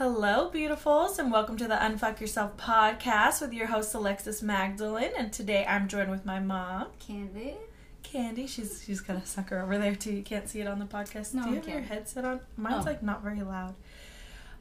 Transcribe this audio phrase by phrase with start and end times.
[0.00, 5.10] Hello, beautifuls, and welcome to the Unfuck Yourself podcast with your host Alexis Magdeline.
[5.14, 7.58] And today I'm joined with my mom, Candy.
[8.02, 8.46] Candy.
[8.46, 10.12] She's she's got a sucker over there too.
[10.14, 11.34] You can't see it on the podcast.
[11.34, 12.40] No, Do you I have your headset on?
[12.56, 12.88] Mine's Oh.
[12.88, 13.74] like not very loud.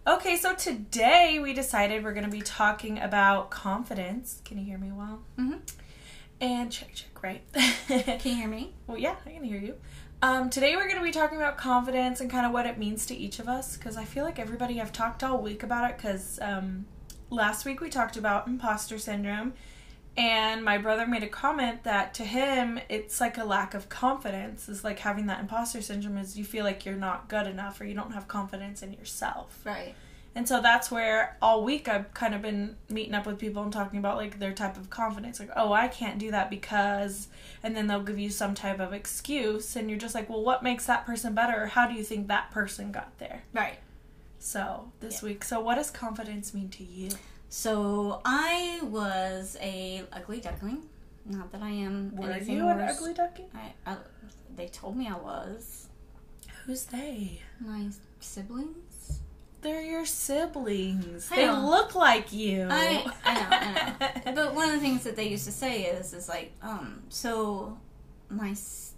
[0.05, 4.41] Okay, so today we decided we're going to be talking about confidence.
[4.43, 5.21] Can you hear me well?
[5.37, 5.59] Mm-hmm.
[6.41, 7.43] And check check right.
[7.87, 8.73] Can you hear me?
[8.87, 9.75] Well, yeah, I can hear you.
[10.21, 13.05] Um, today we're going to be talking about confidence and kind of what it means
[13.05, 15.97] to each of us because I feel like everybody I've talked all week about it
[15.97, 16.85] because um,
[17.29, 19.53] last week we talked about imposter syndrome
[20.17, 24.67] and my brother made a comment that to him it's like a lack of confidence
[24.67, 27.85] is like having that imposter syndrome is you feel like you're not good enough or
[27.85, 29.95] you don't have confidence in yourself Right.
[30.35, 33.73] And so that's where all week I've kind of been meeting up with people and
[33.73, 35.39] talking about like their type of confidence.
[35.39, 37.27] Like, oh, I can't do that because,
[37.63, 40.63] and then they'll give you some type of excuse, and you're just like, well, what
[40.63, 41.63] makes that person better?
[41.63, 43.43] Or how do you think that person got there?
[43.53, 43.79] Right.
[44.37, 45.29] So this Yeah.
[45.29, 47.09] week, so what does confidence mean to you?
[47.49, 50.83] So I was a ugly duckling.
[51.25, 53.45] Not that I am Were you an ugly ducky?
[53.53, 53.97] I, I,
[54.55, 55.87] they told me I was.
[56.65, 57.41] Who's they?
[57.59, 58.88] My siblings.
[59.61, 61.27] They're your siblings.
[61.29, 62.67] They look like you.
[62.69, 64.33] I, I know, I know.
[64.35, 67.77] But one of the things that they used to say is, is like, um, so
[68.29, 68.53] my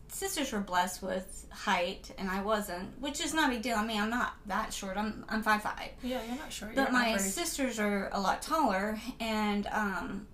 [0.08, 3.78] sisters were blessed with height, and I wasn't, which is not a big deal.
[3.78, 4.98] I mean, I'm not that short.
[4.98, 5.90] I'm I'm five five.
[6.04, 6.76] yeah, you're not short.
[6.76, 10.28] But You're my sisters are a lot taller, and um,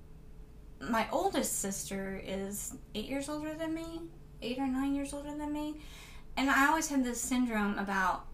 [0.81, 4.01] my oldest sister is eight years older than me,
[4.41, 5.75] eight or nine years older than me,
[6.35, 8.25] and I always had this syndrome about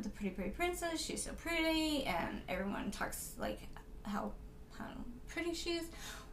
[0.00, 1.00] the pretty pretty princess.
[1.00, 3.60] She's so pretty, and everyone talks like
[4.04, 4.32] how
[4.78, 4.86] how
[5.28, 5.86] pretty she is.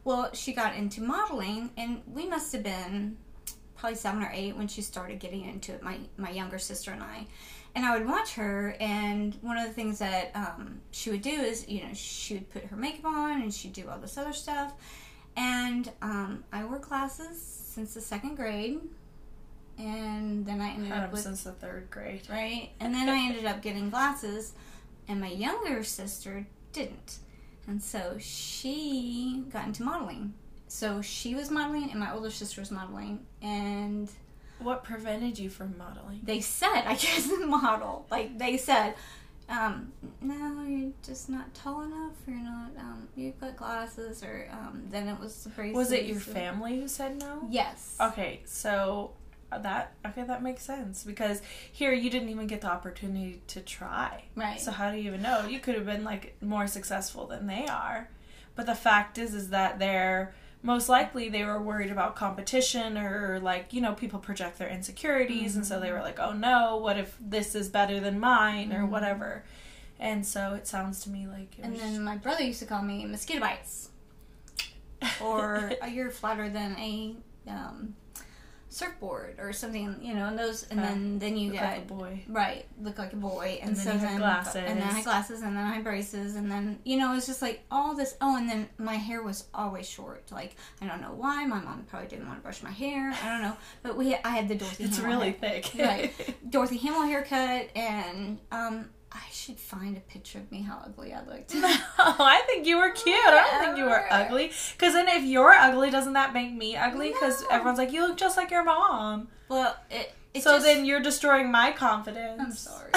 [0.04, 3.16] Well, she got into modeling, and we must have been
[3.76, 5.82] probably seven or eight when she started getting into it.
[5.82, 7.26] My my younger sister and I,
[7.74, 8.76] and I would watch her.
[8.80, 12.50] And one of the things that um, she would do is, you know, she would
[12.50, 14.72] put her makeup on and she'd do all this other stuff.
[15.36, 18.80] And um, I wore glasses since the second grade,
[19.80, 22.22] and then I ended had up with since the third grade.
[22.30, 22.70] right?
[22.80, 24.52] And then I ended up getting glasses,
[25.08, 27.18] and my younger sister didn't.
[27.66, 30.34] And so she got into modeling.
[30.68, 33.26] So she was modeling, and my older sister was modeling.
[33.42, 34.08] And
[34.60, 36.20] What prevented you from modeling?
[36.22, 38.06] they said, I can't model.
[38.10, 38.94] Like, they said,
[39.48, 42.12] um, no, you're just not tall enough.
[42.26, 44.22] You're not, um, you've got glasses.
[44.22, 45.76] Or um, then it was the braces.
[45.76, 47.46] Was it your family who said no?
[47.50, 47.96] Yes.
[48.00, 49.10] Okay, so
[49.58, 54.24] that okay that makes sense because here you didn't even get the opportunity to try.
[54.34, 54.60] Right.
[54.60, 55.46] So how do you even know?
[55.46, 58.08] You could have been like more successful than they are.
[58.54, 63.40] But the fact is is that they're most likely they were worried about competition or
[63.40, 66.98] like, you know, people project their insecurities and so they were like, "Oh no, what
[66.98, 68.90] if this is better than mine?" or Mhm.
[68.90, 69.44] whatever.
[69.98, 72.82] And so it sounds to me like it And then my brother used to call
[72.82, 73.88] me mosquito bites.
[75.22, 77.16] or you're flatter than a
[77.48, 77.94] um,
[78.72, 81.80] surfboard or something, you know, and those, and Uh, then then you got like a
[81.82, 82.22] boy.
[82.28, 84.54] right, look like a boy, and, And then so then glasses.
[84.56, 87.26] and then I had glasses, and then I had braces, and then you know it's
[87.26, 88.14] just like all this.
[88.20, 90.30] Oh, and then my hair was always short.
[90.30, 91.44] Like I don't know why.
[91.46, 93.12] My mom probably didn't want to brush my hair.
[93.22, 94.84] I don't know, but we I had the Dorothy.
[94.84, 95.72] It's Hamill really hair- thick.
[95.76, 96.36] Right.
[96.50, 101.24] Dorothy Hamill haircut, and um, I should find a picture of me how ugly I
[101.24, 101.54] looked.
[101.54, 103.16] No, oh, I think you were cute.
[103.16, 104.52] I don't think you were ugly.
[104.72, 107.08] Because then if you're ugly, doesn't that make me ugly?
[107.12, 107.48] Because No.
[107.50, 109.28] everyone's like, you look just like your mom.
[109.48, 110.14] well, it.
[110.32, 112.40] it so just, then you're destroying my confidence.
[112.40, 112.90] I'm sorry.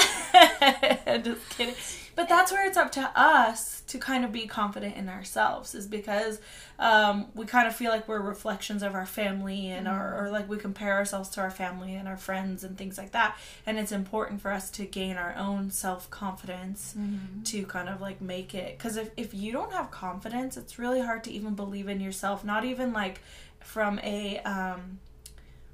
[1.24, 1.76] just kidding.
[2.16, 5.88] But that's where it's up to us to kind of be confident in ourselves, is
[5.88, 6.40] because
[6.80, 10.50] um, we kind of feel like we're reflections of our family and our, or like
[10.50, 13.38] we compare ourselves to our family and our friends and things like that.
[13.66, 17.44] And it's important for us to gain our own self confidence Mm-hmm.
[17.44, 21.02] to kind of like make it because if, if you don't have confidence it's really
[21.02, 23.20] hard to even believe in yourself not even like
[23.60, 25.00] from a um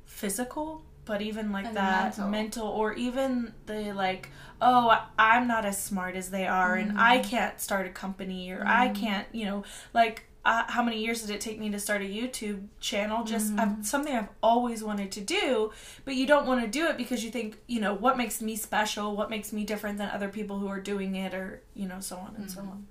[0.06, 2.30] physical but even like And that mental.
[2.30, 2.68] mental.
[2.68, 4.30] or even the like
[4.62, 7.30] oh i'm not as smart as they are and i Mm-hmm.
[7.30, 9.64] can't start a company or i can't you know
[9.94, 13.26] like uh, how many years did it take me to start a YouTube channel?
[13.26, 13.60] Just Mm-hmm.
[13.82, 15.72] I've, something I've always wanted to do,
[16.06, 18.56] but you don't want to do it because you think, you know, what makes me
[18.56, 19.18] special?
[19.18, 22.16] What makes me different than other people who are doing it, or you know, so
[22.16, 22.70] on and so Mm-hmm.
[22.70, 22.88] on.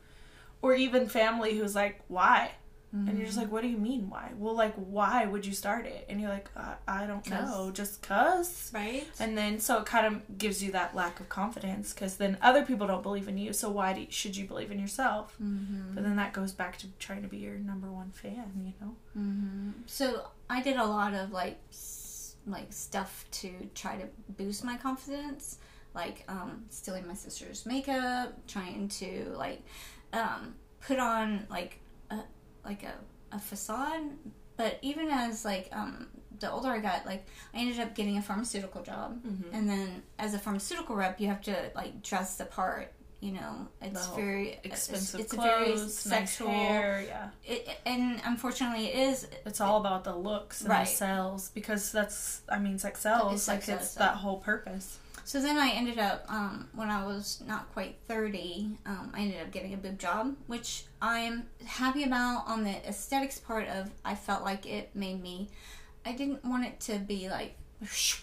[0.61, 2.53] Or even family who's like, why?
[2.91, 3.25] And you're Mm-hmm.
[3.27, 4.31] just like, what do you mean why?
[4.39, 6.07] Well, like, why would you start it?
[6.09, 7.31] And you're like, I, I don't 'Cause.
[7.51, 8.71] know, just cause.
[8.73, 9.07] right.
[9.21, 12.65] And then so it kind of gives you that lack of confidence because then other
[12.65, 13.53] people don't believe in you.
[13.53, 15.37] So why do should you believe in yourself?
[15.43, 15.95] Mm-hmm.
[15.95, 18.97] But then that goes back to trying to be your number one fan, you know?
[19.19, 19.71] Mm-hmm.
[19.85, 24.07] So I did a lot of like s- like stuff to try to
[24.39, 25.59] boost my confidence.
[25.95, 29.61] like um, stealing my sister's makeup, trying to like
[30.15, 30.55] um,
[30.87, 31.81] put on like
[32.65, 32.95] like a,
[33.35, 34.03] a facade.
[34.57, 36.09] But even as like um,
[36.41, 39.55] the older I got, like I ended up getting a pharmaceutical job, Mm-hmm.
[39.55, 42.93] and then as a pharmaceutical rep, you have to like dress the part.
[43.21, 46.51] You know, it's Well, very Expensive It's, it's clothes, a very nice sexual.
[46.51, 47.29] hair, yeah.
[47.45, 50.87] It, and unfortunately, it is It's all about the looks and Right.
[50.87, 54.99] the sells because that's I mean sex sells Sex like sells, it's that whole purpose.
[55.29, 59.43] So then I ended up, um, when I was not quite 30, um, I ended
[59.43, 64.15] up getting a boob job, which I'm happy about on the aesthetics part of I
[64.15, 65.51] felt like it made me,
[66.07, 67.59] I didn't want it to be like,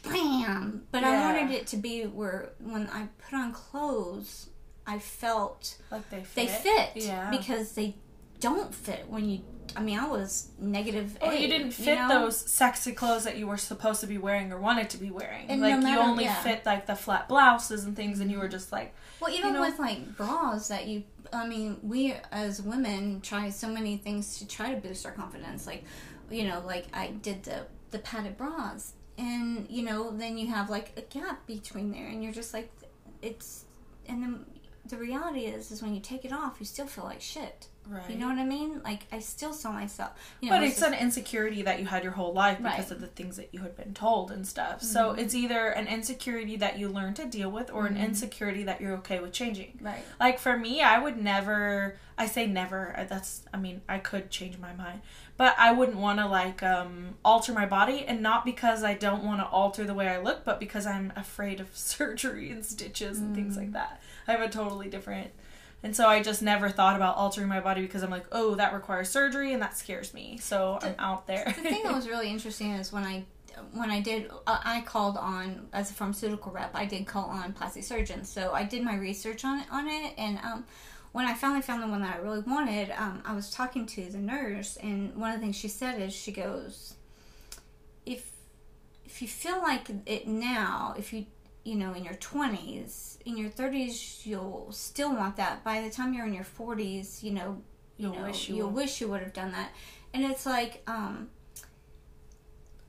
[0.04, 4.50] bam, but I wanted it to be where when I put on clothes,
[4.88, 6.36] I felt Like they fit.
[6.36, 6.90] they fit.
[6.96, 7.30] Yeah.
[7.30, 7.98] Because they
[8.40, 9.42] don't fit when you,
[9.76, 12.08] I mean, I was negative Well, eight, you didn't fit know?
[12.08, 15.50] those sexy clothes that you were supposed to be wearing or wanted to be wearing.
[15.50, 16.42] And like no you only yeah.
[16.42, 18.52] fit like the flat blouses and things, and you were mm-hmm.
[18.52, 19.62] just like, Well, even you know?
[19.62, 21.04] with like bras that you,
[21.34, 25.68] I mean, we as women try so many things to try to boost our confidence.
[25.68, 25.84] Like,
[26.30, 30.70] you know, like I did the the padded bras, and you know, then you have
[30.70, 32.72] like a gap between there, and you're just like,
[33.22, 33.66] it's,
[34.08, 34.46] and then
[34.86, 37.68] the reality is, is when you take it off, you still feel like shit.
[37.88, 38.10] Right.
[38.10, 38.82] You know what I mean?
[38.84, 40.12] Like I still saw myself.
[40.42, 42.84] You know, but it's just- an insecurity that you had your whole life because Right.
[42.84, 42.94] Mm-hmm.
[42.94, 44.82] of the things that you had been told and stuff.
[44.82, 48.82] So it's either an insecurity that you learn to deal with or an insecurity that
[48.82, 49.78] you're okay with changing.
[49.82, 50.04] right.
[50.20, 51.98] Like for me, I would never.
[52.18, 52.96] I say never.
[52.98, 53.44] uh, That's.
[53.54, 55.02] I mean, I could change my mind,
[55.36, 59.22] but I wouldn't want to like um, alter my body, and not because I don't
[59.24, 63.20] want to alter the way I look, but because I'm afraid of surgery and stitches
[63.20, 63.60] and things Mm.
[63.60, 64.02] like that.
[64.30, 65.32] I have a totally different.
[65.86, 68.74] And so I just never thought about altering my body because I'm like, oh, that
[68.74, 70.40] requires surgery and that scares me.
[70.40, 71.46] So I'm out there.
[71.46, 73.24] the thing that was really interesting is when I
[73.72, 77.54] when I did uh, I called on as a pharmaceutical rep I did call on
[77.54, 80.66] plastic surgeons so I did my research on it on it and um,
[81.14, 84.10] when I finally found the one that I really wanted um, I was talking to
[84.10, 86.96] the nurse and one of the things she said is she goes
[88.06, 88.30] if
[89.06, 91.28] if you feel like it now if you
[91.66, 96.14] you know in your 20s in your 30s you'll still want that by the time
[96.14, 97.62] you're in your 40s you know
[97.98, 98.76] you You'll know, wish you you'll would.
[98.76, 99.70] wish you would have done that.
[100.14, 101.30] And it's like, um,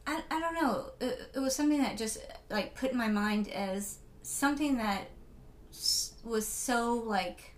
[0.07, 0.91] I, I don't know.
[1.01, 2.19] It, it was something that just
[2.51, 5.09] like put in my mind as something that
[6.25, 7.55] was so like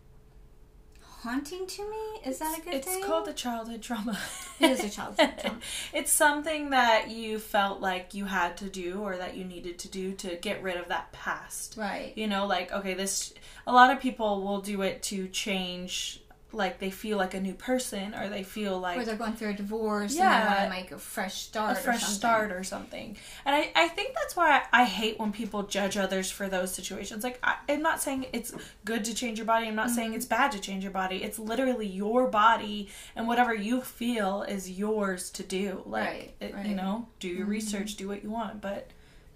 [1.23, 2.31] haunting to me.
[2.31, 3.03] Is that a good it's thing?
[3.05, 4.19] called a childhood trauma.
[4.61, 5.59] It is a childhood trauma.
[5.93, 9.89] it's something that you felt like you had to do or that you needed to
[9.89, 11.77] do to get rid of that past.
[11.77, 12.13] right.
[12.17, 13.35] You know, like okay, this
[13.67, 16.21] a lot of people will do it to change
[16.51, 19.51] like they feel like a new person or they feel like Or they're going through
[19.51, 20.41] a divorce and Yeah.
[20.41, 21.73] they want to make a fresh start.
[21.77, 22.15] a fresh or something.
[22.17, 23.17] start or something.
[23.45, 27.23] And I, I think that's why I hate when people judge others for those situations.
[27.23, 28.55] Like, I, I'm not saying it's
[28.87, 29.67] good to change your body.
[29.69, 29.95] I'm not Mm-hmm.
[29.97, 31.23] saying it's bad to change your body.
[31.23, 35.83] It's literally your body, and whatever you feel is yours to do.
[35.85, 36.65] Like, Right, it, right.
[36.67, 38.89] you know, do your research, do what you want, but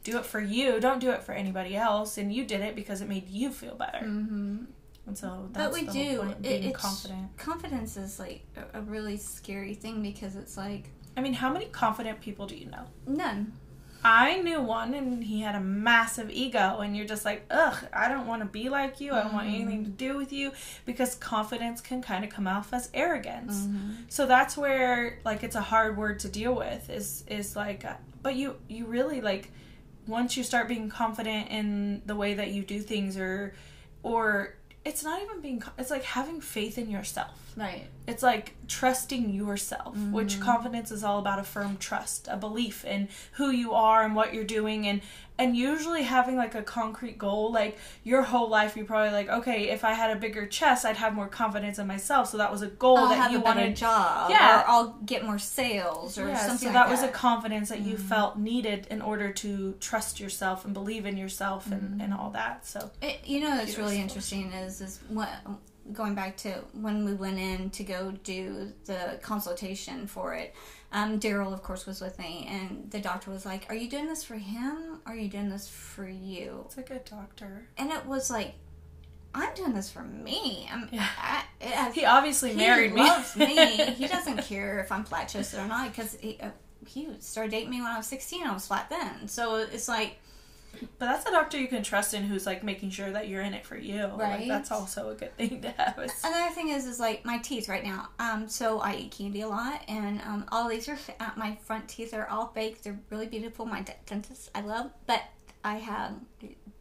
[0.02, 0.80] do it for you.
[0.80, 2.16] Don't do it for anybody else.
[2.16, 3.98] And you did it because it made you feel better.
[4.04, 4.64] Mm-hmm.
[5.06, 6.16] And so But that's we the do.
[6.16, 7.36] whole point, being it's- confident.
[7.36, 11.66] Confidence is like a, a really scary thing because it's like I mean, how many
[11.66, 12.84] confident people do you know?
[13.06, 13.52] none.
[14.04, 18.08] I knew one and he had a massive ego and you're just like, ugh, I
[18.08, 19.12] don't want to be like you.
[19.12, 20.50] I don't want anything to do with you
[20.84, 23.68] because confidence can kind of come off as arrogance.
[24.08, 27.94] So that's where like it's a hard word to deal with is is like uh,
[28.24, 29.52] but you you really like
[30.08, 33.54] once you start being confident in the way that you do things or
[34.02, 37.52] or it's not even being it's like having faith in yourself.
[37.56, 37.84] Right.
[38.08, 40.42] It's like trusting yourself, which Mm-hmm.
[40.42, 44.32] confidence is all about a firm trust, a belief in who you are and what
[44.34, 45.02] you're doing and
[45.42, 49.70] and usually having like a concrete goal like your whole life you're probably like okay
[49.70, 52.62] if i had a bigger chest i'd have more confidence in myself so that was
[52.62, 54.30] a goal I'll that you wanted job.
[54.30, 54.60] Yeah.
[54.60, 57.80] Or I'll get more sales or yeah, something so like that was a confidence that
[57.80, 58.08] you mm-hmm.
[58.08, 62.00] felt needed in order to trust yourself and believe in yourself and, mm-hmm.
[62.00, 64.52] and all that so It, you know, that's really interesting.
[64.52, 65.28] Is is what
[65.92, 70.54] going back to when we went in to go do the consultation for it.
[70.92, 74.06] Um, Daryl, of course, was with me, and the doctor was like, "Are you doing
[74.06, 75.00] this for him?
[75.06, 78.54] Or are you doing this for you?" it's a good doctor And it was like,
[79.34, 80.68] "I'm doing this for me.
[80.70, 81.08] I'm, Yeah.
[81.18, 83.56] I, I, he obviously he married me loves me.
[83.96, 86.50] He doesn't care if I'm flat chested or not because he, uh,
[86.86, 88.46] he started dating me when I was 16.
[88.46, 90.18] I was flat then, so it's like."
[90.80, 93.54] But that's a doctor you can trust in who's like making sure that you're in
[93.54, 94.48] it for you like Right.
[94.48, 97.68] that's also a good thing to have It's- Another thing is, is like my teeth
[97.68, 98.08] right now.
[98.18, 101.88] Um, so I eat candy a lot, and um, all these are uh, my front
[101.88, 102.82] teeth are all fake.
[102.82, 103.66] They're really beautiful.
[103.66, 105.22] My dentist I love, but
[105.64, 106.14] I have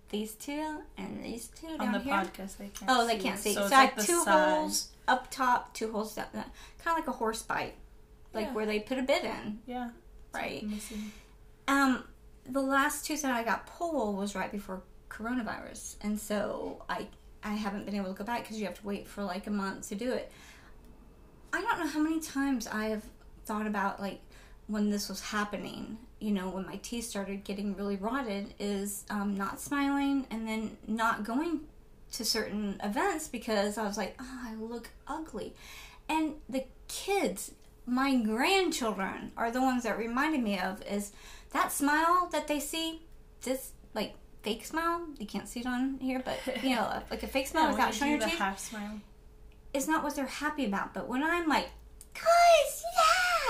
[0.10, 2.14] these two and these two On down the here.
[2.14, 2.90] podcast, they can't.
[2.90, 3.42] Oh, they see can't it.
[3.42, 3.54] see.
[3.54, 6.44] So, So, it's I like have two holes up top, two holes down, kind
[6.88, 7.76] of like a horse bite,
[8.34, 8.54] like Yeah.
[8.54, 9.90] where they put a bit in, Yeah.
[10.34, 10.66] right?
[11.68, 12.04] Um,
[12.52, 17.08] the last that I got pulled was right before coronavirus, and so I
[17.44, 19.52] I haven't been able to go back because you have to wait for like a
[19.52, 20.32] month to do it.
[21.54, 23.04] I don't know how many times I have
[23.46, 24.22] thought about like
[24.68, 25.98] when this was happening.
[26.20, 30.78] You know, when my teeth started getting really rotted, is um, not smiling and then
[30.88, 31.62] not going
[32.12, 35.56] to certain events because I was like, oh, I look ugly,
[36.08, 37.52] and the kids
[37.86, 41.12] my grandchildren are the ones that reminded me of is
[41.52, 43.02] that smile that they see
[43.42, 47.28] this like fake smile you can't see it on here but you know like a
[47.28, 49.00] fake smile Yeah, without you showing your teeth half smile.
[49.74, 51.70] is not what they're happy about but when i'm like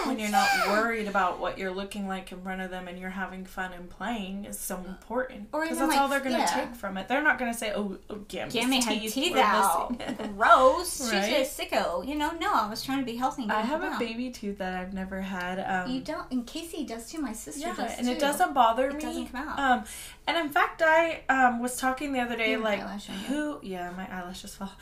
[0.08, 3.10] when you're not worried about what you're looking like in front of them and you're
[3.10, 5.50] having fun and playing is so important.
[5.52, 6.46] Or Because that's all they're going to yeah.
[6.46, 7.08] take from it.
[7.08, 10.02] They're not going to say, oh, oh Gammy's Gammy had teeth, out.
[10.38, 11.12] Gross.
[11.12, 11.26] Right?
[11.26, 12.08] She's a sicko.
[12.08, 13.46] You know, no, I was trying to be healthy.
[13.50, 15.60] I have a baby tooth that I've never had.
[15.60, 16.30] Um, You don't.
[16.32, 17.22] And Casey does too.
[17.22, 18.14] My sister yeah, does and too.
[18.14, 19.02] it doesn't bother It me.
[19.02, 19.60] doesn't come out.
[19.60, 19.84] Um,
[20.28, 23.60] and in fact, I um was talking the other day, like eyelash who?
[23.62, 24.74] Yeah, my eyelashes fell.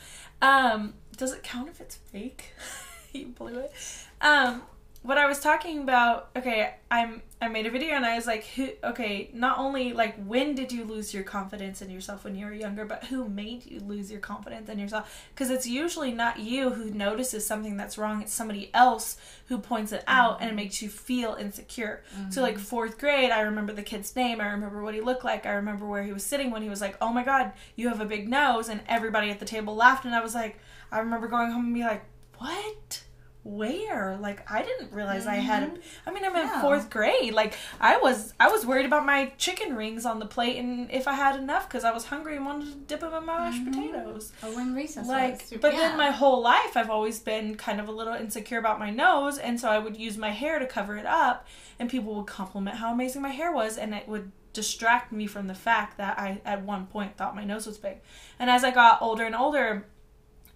[0.42, 2.52] Um, does it count if it's fake?
[3.12, 3.72] you blew it.
[4.20, 4.62] Um,
[5.02, 6.30] what I was talking about.
[6.36, 7.22] Okay, I'm.
[7.42, 8.68] I made a video and I was like, who?
[8.84, 12.52] Okay, not only like when did you lose your confidence in yourself when you were
[12.52, 15.26] younger, but who made you lose your confidence in yourself?
[15.34, 18.20] Because it's usually not you who notices something that's wrong.
[18.20, 19.16] It's somebody else
[19.46, 22.02] who points it out and it makes you feel insecure.
[22.28, 22.62] So like mm-hmm.
[22.62, 24.38] fourth grade, I remember the kid's name.
[24.38, 25.46] I remember what he looked like.
[25.46, 28.02] I remember where he was sitting when he was like, "Oh my god, you have
[28.02, 30.04] a big nose," and everybody at the table laughed.
[30.04, 30.58] And I was like,
[30.92, 32.04] I remember going home and be like,
[32.36, 33.04] "What?"
[33.42, 34.18] Where?
[34.20, 35.62] Like I didn't realize I had.
[35.62, 36.08] A, mm-hmm.
[36.08, 37.32] I mean, I'm in fourth grade.
[37.32, 41.08] Like I was, I was worried about my chicken rings on the plate and if
[41.08, 43.62] I had enough because I was hungry and wanted to dip them in my mashed
[43.62, 43.72] mm-hmm.
[43.72, 45.60] potatoes Oh, when recess like was.
[45.60, 45.80] but yeah.
[45.80, 49.38] then my whole life i've always been kind of a little insecure about my nose
[49.38, 51.46] and so i would use my hair to cover it up
[51.78, 55.46] and people would compliment how amazing my hair was and it would distract me from
[55.46, 57.98] the fact that i at one point thought my nose was big
[58.38, 59.86] and as i got older and older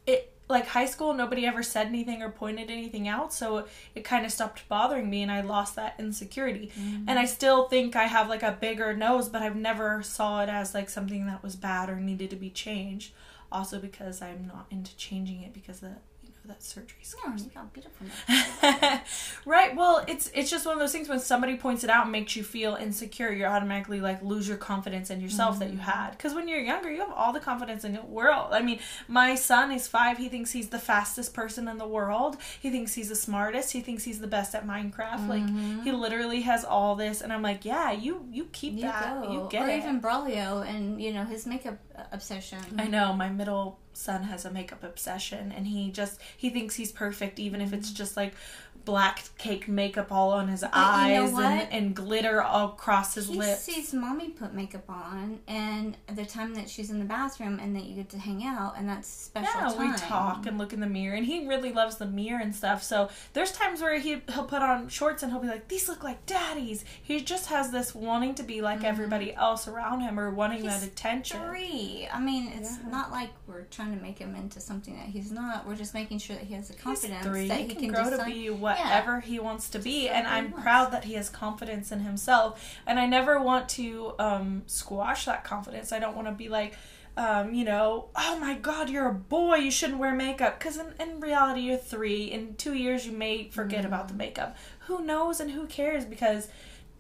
[0.07, 4.27] it like high school nobody ever said anything or pointed anything out so it kind
[4.27, 6.71] of stopped bothering me and i lost that insecurity.
[6.79, 7.09] Mm-hmm.
[7.09, 10.49] And i still think i have like a bigger nose but i've never saw it
[10.49, 13.13] as like something that was bad or needed to be changed.
[13.51, 15.97] Also because i'm not into changing it because the
[16.45, 18.07] know that surgery Yeah, you got beautiful.
[19.45, 22.13] right well it's it's just one of those things when somebody points it out and
[22.13, 25.91] makes you feel insecure you automatically like lose your confidence in yourself that you mm-hmm.
[25.91, 26.11] had.
[26.11, 28.49] Because when you're younger you have all the confidence in the world.
[28.53, 32.37] I mean my son is five he thinks he's the fastest person in the world.
[32.61, 33.73] He thinks he's the smartest.
[33.73, 35.29] He thinks he's the best at minecraft.
[35.29, 35.91] Like he mm-hmm.
[35.91, 39.23] literally has all this and i'm like yeah you you keep You that.
[39.23, 39.33] go.
[39.33, 39.79] you get or it.
[39.79, 41.79] even Braulio and you know his makeup
[42.13, 42.59] obsession.
[42.79, 46.93] I know my middle son has a makeup obsession and he just he thinks he's
[46.93, 48.35] perfect even if it's just like
[48.85, 53.29] black cake makeup all on his you know eyes and, and glitter all across his
[53.29, 53.61] He lips.
[53.63, 57.85] sees mommy put makeup on, and the time that she's in the bathroom, and that
[57.85, 59.91] you get to hang out, and that's special yeah, time.
[59.93, 62.83] we talk and look in the mirror, and he really loves the mirror and stuff.
[62.83, 66.03] So there's times where he he'll put on shorts and he'll be like, "These look
[66.03, 70.31] like daddy's." He just has this wanting to be like everybody else around him or
[70.31, 70.69] wanting Mm-hmm.
[70.69, 71.41] He's that attention.
[71.49, 72.09] Three.
[72.13, 72.91] I mean, it's Yeah.
[72.91, 75.67] not like we're trying to make him into something that he's not.
[75.67, 78.11] We're just making sure that he has the confidence that he, he can, can, grow
[78.17, 82.01] to be whatever he wants to be, and I'm proud that he has confidence in
[82.01, 82.77] himself.
[82.87, 85.93] And I never want to um, squash that confidence.
[85.93, 86.75] I don't want to be like,
[87.17, 89.57] um, you know, oh my God, you're a boy.
[89.57, 92.25] You shouldn't wear makeup because in, in reality, you're three.
[92.25, 94.57] In two years, you may forget about the makeup.
[94.87, 96.05] Who knows and who cares?
[96.05, 96.49] Because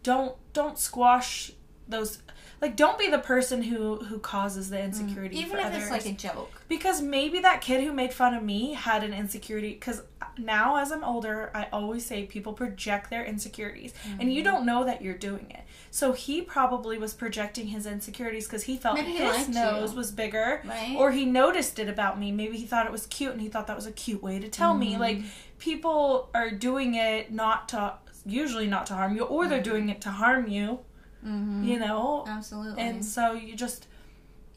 [0.03, 1.53] don't don't squash
[1.89, 2.19] those.
[2.65, 4.85] Like, don't be the person who who causes the mm.
[4.85, 5.37] insecurity.
[5.37, 5.83] Even for if others.
[5.83, 6.63] it's like a joke.
[6.67, 10.01] because maybe that kid who made fun of me had an insecurity because
[10.39, 13.93] now as i'm older i always say people project their insecurities.
[14.19, 14.47] And you mm.
[14.47, 15.61] don't know that you're doing it.
[15.91, 19.99] So he probably was projecting his insecurities because he felt Maybe his liked nose you.
[19.99, 20.97] was bigger Right.
[20.97, 22.33] or he noticed it about me.
[22.33, 24.49] Maybe he thought it was cute and he thought that was a cute way to
[24.49, 24.97] tell me.
[24.97, 25.27] Like mm.
[25.59, 27.93] people are doing it not to
[28.25, 30.79] usually not to harm you or they're doing it to harm you
[31.25, 31.65] Mm-hmm.
[31.65, 32.83] you know Absolutely.
[32.83, 33.87] and so you just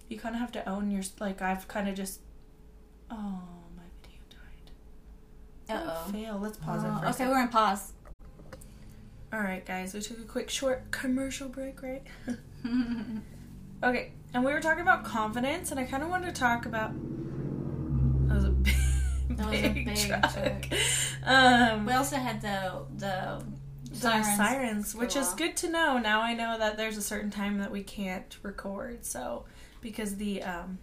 [0.09, 2.19] you kind of have to own your like I've kind of just
[3.09, 3.39] oh
[3.75, 5.77] my video died.
[5.87, 6.03] Uh-oh.
[6.07, 6.39] Oh, fail.
[6.41, 7.29] Let's pause it Oh, for a okay, second.
[7.33, 7.93] we're in pause.
[9.33, 12.03] All right, guys, we took a quick short commercial break, right?
[13.83, 16.91] okay, and we were talking about confidence, and I kind of wanted to talk about.
[18.27, 18.75] That was a big,
[19.31, 20.33] That was a big truck.
[20.33, 20.65] truck.
[21.25, 23.43] Um, we also had the the
[23.93, 25.97] Sirens sirens, which is good to know.
[25.97, 29.05] Now I know that there's a certain time that we can't record.
[29.05, 29.45] So
[29.81, 30.79] because the um,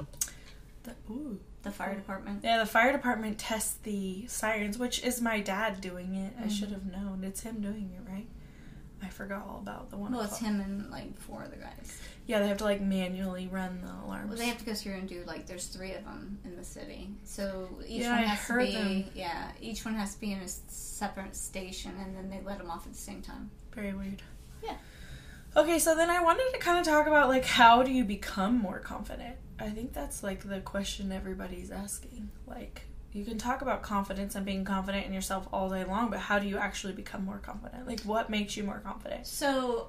[0.84, 1.38] the ooh.
[1.62, 2.40] The fire department.
[2.44, 6.34] Yeah, the fire department tests the sirens, which is my dad doing it.
[6.38, 6.50] I Mhm.
[6.50, 7.24] should have known.
[7.24, 8.26] It's him doing it, right?
[9.04, 10.12] I forgot all about the one.
[10.12, 12.00] Well, it's him and like four other guys.
[12.26, 14.30] Yeah, they have to like manually run the alarms.
[14.30, 16.64] Well, they have to go through and do like there's three of them in the
[16.64, 19.04] city, so each Yeah, one has to be them.
[19.14, 22.70] yeah, each one has to be in a separate station, and then they let them
[22.70, 23.50] off at the same time.
[23.74, 24.22] Very weird.
[24.62, 24.76] Yeah.
[25.56, 28.58] Okay, so then I wanted to kind of talk about like how do you become
[28.58, 29.36] more confident?
[29.58, 32.30] I think that's like the question everybody's asking.
[32.46, 32.82] Like
[33.14, 36.40] you can talk about confidence and being confident in yourself all day long, but how
[36.40, 37.86] do you actually become more confident?
[37.86, 39.26] Like what makes you more confident?
[39.26, 39.88] So,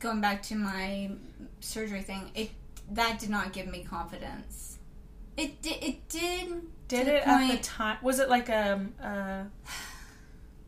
[0.00, 1.10] going back to my
[1.60, 2.50] surgery thing, it
[2.90, 4.78] that did not give me confidence.
[5.36, 5.82] It did.
[5.82, 6.62] It did.
[6.88, 7.98] Did the it at the time?
[8.02, 9.44] Was it like a, uh,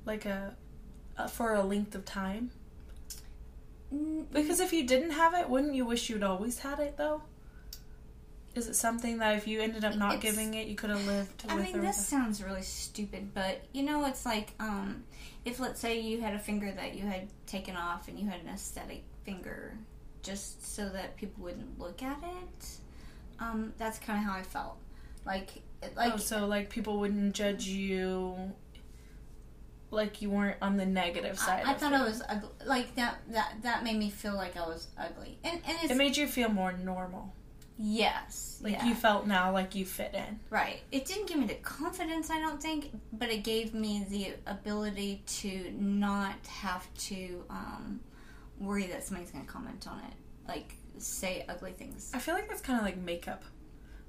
[0.04, 0.54] like a,
[1.16, 2.50] uh, for a length of time?
[4.32, 7.22] Because if you didn't have it, wouldn't you wish you'd always had it though?
[8.54, 11.04] Is it something that if you ended up not It's- giving it, you could have
[11.06, 15.02] lived I with mean, this sounds really stupid, but you know, it's like um,
[15.44, 18.40] if let's say you had a finger that you had taken off and you had
[18.40, 19.76] an aesthetic finger,
[20.22, 22.66] just so that people wouldn't look at it.
[23.40, 24.76] Um, that's kind of how I felt.
[25.26, 25.62] Like,
[25.96, 28.52] like oh, so like people wouldn't judge you,
[29.90, 31.64] like you weren't on the negative side.
[31.66, 31.96] I, I thought it.
[31.96, 32.50] I was ugly.
[32.64, 33.18] Like that.
[33.30, 36.26] That that made me feel like I was ugly, and and it's It made you
[36.28, 37.32] feel more normal,
[37.78, 38.86] yes, like yeah.
[38.86, 40.40] you felt now like you fit in.
[40.50, 40.80] Right.
[40.92, 45.22] It didn't give me the confidence, I don't think, but it gave me the ability
[45.26, 48.00] to not have to um,
[48.58, 50.14] worry that somebody's going to comment on it,
[50.48, 52.10] like say ugly things.
[52.14, 53.42] I feel like that's kind of like makeup.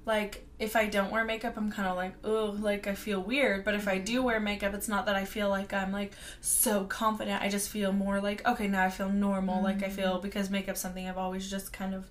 [0.04, 3.64] Like if I don't wear makeup, I'm kind of like, oh, like I feel weird.
[3.64, 6.84] But if I do wear makeup, it's not that I feel like I'm like so
[6.84, 7.42] confident.
[7.42, 9.64] I just feel more like, okay, now I feel normal.
[9.64, 12.08] Like I feel because makeup's something I've always just kind of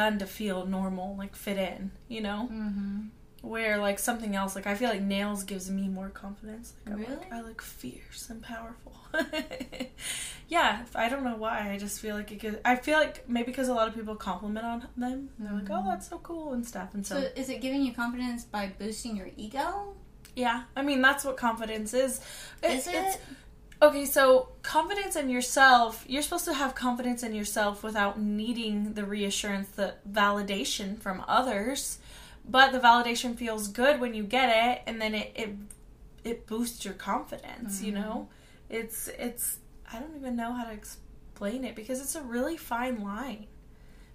[0.00, 1.90] done to feel normal, like fit in.
[2.08, 2.98] You know, Mm-hmm.
[3.54, 6.66] where like something else, like I feel like nails gives me more confidence.
[6.84, 7.16] Like I'm Really?
[7.16, 8.92] like I look fierce and powerful.
[10.48, 11.70] yeah, I don't know why.
[11.72, 12.56] I just feel like it gives.
[12.64, 15.30] I feel like maybe because a lot of people compliment on them.
[15.38, 16.94] They're like, "Oh, that's so cool" and stuff.
[16.94, 19.94] And so, So, is it giving you confidence by boosting your ego?
[20.34, 22.20] yeah, I mean that's what confidence is.
[22.62, 23.20] Is it?
[23.82, 24.04] Okay?
[24.06, 26.04] So confidence in yourself.
[26.08, 31.98] You're supposed to have confidence in yourself without needing the reassurance, the validation from others.
[32.48, 35.50] But the validation feels good when you get it, and then it it,
[36.24, 37.82] it boosts your confidence.
[37.82, 38.00] You Mm-hmm.
[38.02, 38.28] know,
[38.70, 39.58] it's it's.
[39.92, 43.46] I don't even know how to explain it because it's a really fine line.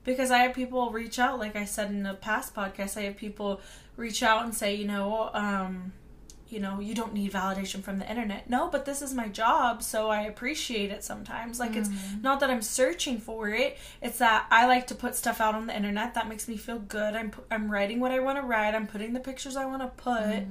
[0.04, 3.18] Because I have people reach out, like I said in a past podcast, I have
[3.18, 3.62] people
[3.98, 5.94] reach out and say, you know, um,
[6.52, 8.50] you know, you don't need validation from the internet.
[8.50, 11.60] No, but this is my job, so I appreciate it sometimes.
[11.60, 11.90] Like it's
[12.22, 13.78] not that I'm searching for it.
[14.02, 16.80] It's that I like to put stuff out on the internet that makes me feel
[16.80, 17.16] good.
[17.16, 18.76] I'm I'm writing what I want to write.
[18.76, 20.44] I'm putting the pictures I want to put.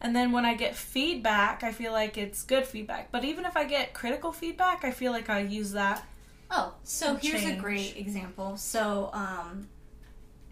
[0.00, 3.10] And then when I get feedback, I feel like it's good feedback.
[3.10, 6.06] But even if I get critical feedback, I feel like I use that.
[6.50, 8.56] Oh, so here's a great example.
[8.56, 9.68] So, um,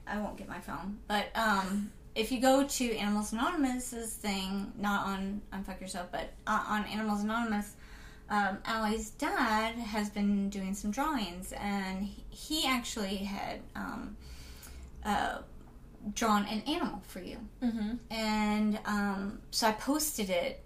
[0.06, 5.06] I won't get my phone, but um, if you go to Animals Anonymous's thing, not
[5.06, 7.74] on Unfuck Yourself, but uh, on Animals Anonymous,
[8.28, 14.16] um, Allie's dad has been doing some drawings, and he- he actually had um,
[15.04, 15.38] uh,
[16.14, 17.38] drawn an animal for you.
[17.62, 17.94] Mm-hmm.
[18.10, 20.62] And um, so I posted it,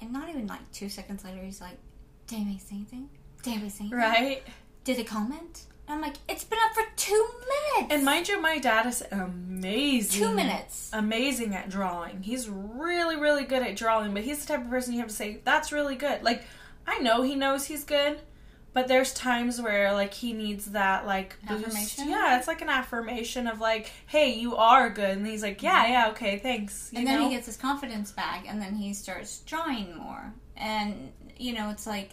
[0.00, 1.78] and not even like two seconds later, he's like,
[2.26, 3.08] "Did anybody say anything?
[3.42, 3.98] Did anybody say anything?
[3.98, 4.42] Right.
[4.84, 8.58] Did they comment?" I'm like, "It's been up for two minutes." And mind you, my
[8.58, 10.20] dad is amazing.
[10.20, 10.90] two minutes.
[10.92, 12.22] Amazing at drawing.
[12.22, 15.14] He's really, really good at drawing, but he's the type of person you have to
[15.14, 16.22] say, that's really good.
[16.22, 16.44] Like,
[16.86, 18.18] I know he knows he's good,
[18.72, 21.66] but there's times where, like, he needs that, like, boost.
[21.66, 22.08] Affirmation?
[22.08, 25.18] Yeah, it's like an affirmation of, like, hey, you are good.
[25.18, 26.90] And he's like, yeah, yeah, okay, thanks.
[26.92, 27.28] You and then know?
[27.28, 30.32] he gets his confidence back, and then he starts drawing more.
[30.56, 32.10] And you know, it's like.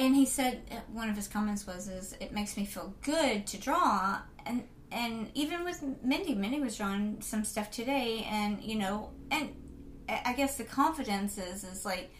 [0.00, 3.58] And he said one of his comments was, "Is it makes me feel good to
[3.58, 9.10] draw?" And and even with Mindy, Mindy was drawing some stuff today, and you know,
[9.30, 9.54] and
[10.08, 12.10] I I guess the confidence is is like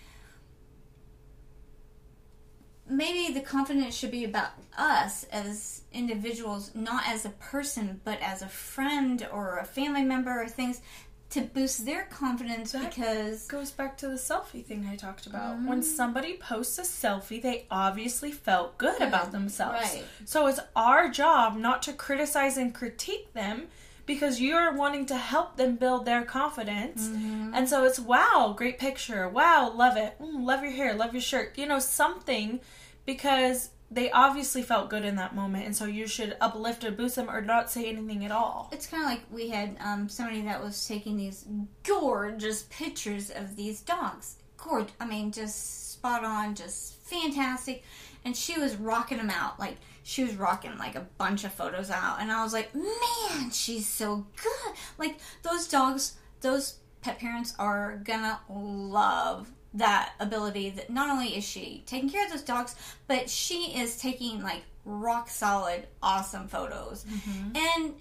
[2.87, 8.43] maybe the confidence should be about us as individuals, not as a person, but as
[8.43, 10.83] a friend or a family member or things
[11.31, 15.57] to boost their confidence That because goes back to the selfie thing I talked about.
[15.57, 15.69] Mm-hmm.
[15.69, 19.95] When somebody posts a selfie, they obviously felt good about themselves.
[19.95, 20.05] Right.
[20.25, 23.69] So it's our job not to criticize and critique them
[24.07, 27.07] because you're wanting to help them build their confidence.
[27.07, 27.53] Mm-hmm.
[27.55, 29.29] And so it's wow, great picture.
[29.29, 30.17] Wow, love it.
[30.21, 31.57] Mm, love your hair, love your shirt.
[31.57, 32.59] You know, something
[33.07, 35.67] because they obviously felt good in that moment.
[35.67, 38.69] And so you should uplift or boost them or not say anything at all.
[38.73, 41.45] It's kind of like we had um, somebody that was taking these
[41.83, 44.37] gorgeous pictures of these dogs.
[44.57, 44.93] Gorgeous.
[45.01, 47.83] I mean, just spot on, just fantastic.
[48.25, 49.59] And she was rocking them out.
[49.59, 52.19] Like, she was rocking like a bunch of photos out.
[52.21, 54.75] And I was like, man, she's so good.
[54.99, 61.45] Like, those dogs, those pet parents are gonna love that ability that not only is
[61.45, 62.75] she taking care of those dogs,
[63.07, 67.05] but she is taking like rock solid, awesome photos.
[67.05, 67.57] Mm-hmm.
[67.57, 67.95] And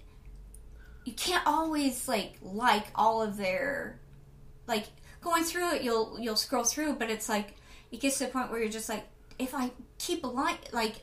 [1.04, 3.98] you can't always like like all of their
[4.66, 4.86] like
[5.20, 7.54] going through it you'll you'll scroll through but it's like
[7.90, 9.04] it gets to the point where you're just like
[9.38, 10.96] if i keep a like like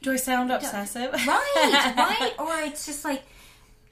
[0.00, 1.12] Do I sound obsessive?
[1.12, 3.22] right right or it's just like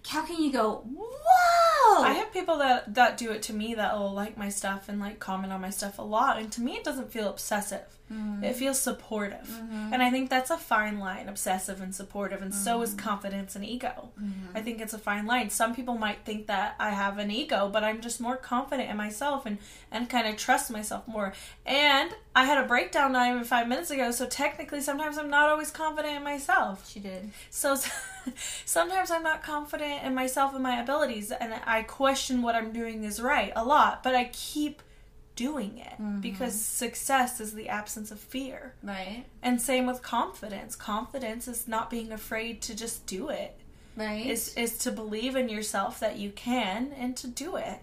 [0.08, 3.96] how can you go whoa I have people that that do it to me that
[3.96, 6.72] will like my stuff and like comment on my stuff a lot, and to me
[6.72, 7.82] it doesn't feel obsessive.
[8.12, 8.44] Mm-hmm.
[8.44, 9.92] It feels supportive, mm-hmm.
[9.92, 12.98] and I think that's a fine line, obsessive and supportive, and so is mm-hmm.
[12.98, 14.10] confidence and ego.
[14.54, 15.50] I think it's a fine line.
[15.50, 18.96] Some people might think that I have an ego, but I'm just more confident in
[18.96, 19.58] myself and
[19.90, 21.32] and kind of trust myself more.
[21.64, 25.48] And I had a breakdown not even five minutes ago, so technically sometimes I'm not
[25.48, 26.88] always confident in myself.
[26.88, 27.76] she did So
[28.64, 33.04] sometimes I'm not confident in myself and my abilities, and I question what I'm doing
[33.04, 34.82] is right a lot, but I keep
[35.46, 38.74] doing it because success is the absence of fear.
[38.82, 40.76] right And same with confidence.
[40.76, 43.52] Confidence is not being afraid to just do it.
[43.96, 47.78] right Is is to believe in yourself that you can and to do it.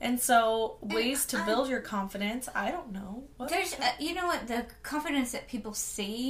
[0.00, 3.12] And so ways to I- build your confidence, I don't know.
[3.36, 4.60] What- there's uh, you know what the
[4.92, 6.22] confidence that people see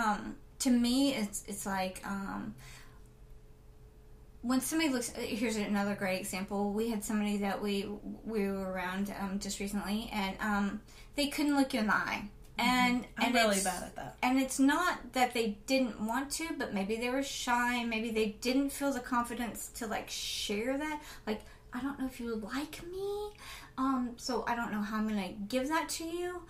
[0.00, 0.22] um
[0.64, 2.54] to me it's it's like um
[4.48, 6.72] when somebody looks here's another great example.
[6.72, 7.86] We had somebody that we
[8.24, 10.80] we were around um, just recently and um
[11.16, 12.22] they couldn't look you in the eye.
[12.56, 14.16] And I'm and really bad at that.
[14.22, 17.84] and it's not that they didn't want to but maybe they were shy.
[17.84, 21.02] Maybe they didn't feel the confidence to like share that.
[21.26, 21.42] Like
[21.74, 23.28] i don't know if you like me
[23.76, 26.40] um so i don't know how i'm gonna give that to you.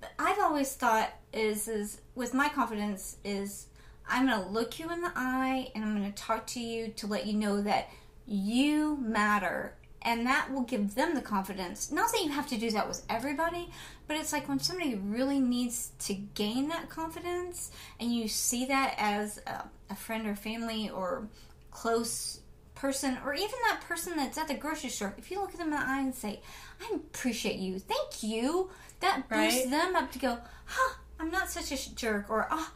[0.00, 3.68] But i've always thought is is with my confidence is
[4.08, 7.26] i'm gonna look you in the eye and i'm gonna talk to you to let
[7.26, 7.88] you know that
[8.26, 9.74] you matter.
[10.04, 11.92] And that will give them the confidence.
[11.92, 13.68] Not that you have to do that with everybody
[14.08, 18.94] but it's like when somebody really needs to gain that confidence and you see that
[18.98, 21.28] as a, a friend or family or
[21.70, 22.40] close
[22.74, 25.68] person or even that person that's at the grocery store if you look at them
[25.72, 26.40] in the eye and say
[26.80, 27.78] i appreciate you.
[27.78, 28.70] Thank you.
[29.00, 29.70] That boosts Right.
[29.70, 32.72] them up to go huh i'm not such a jerk or oh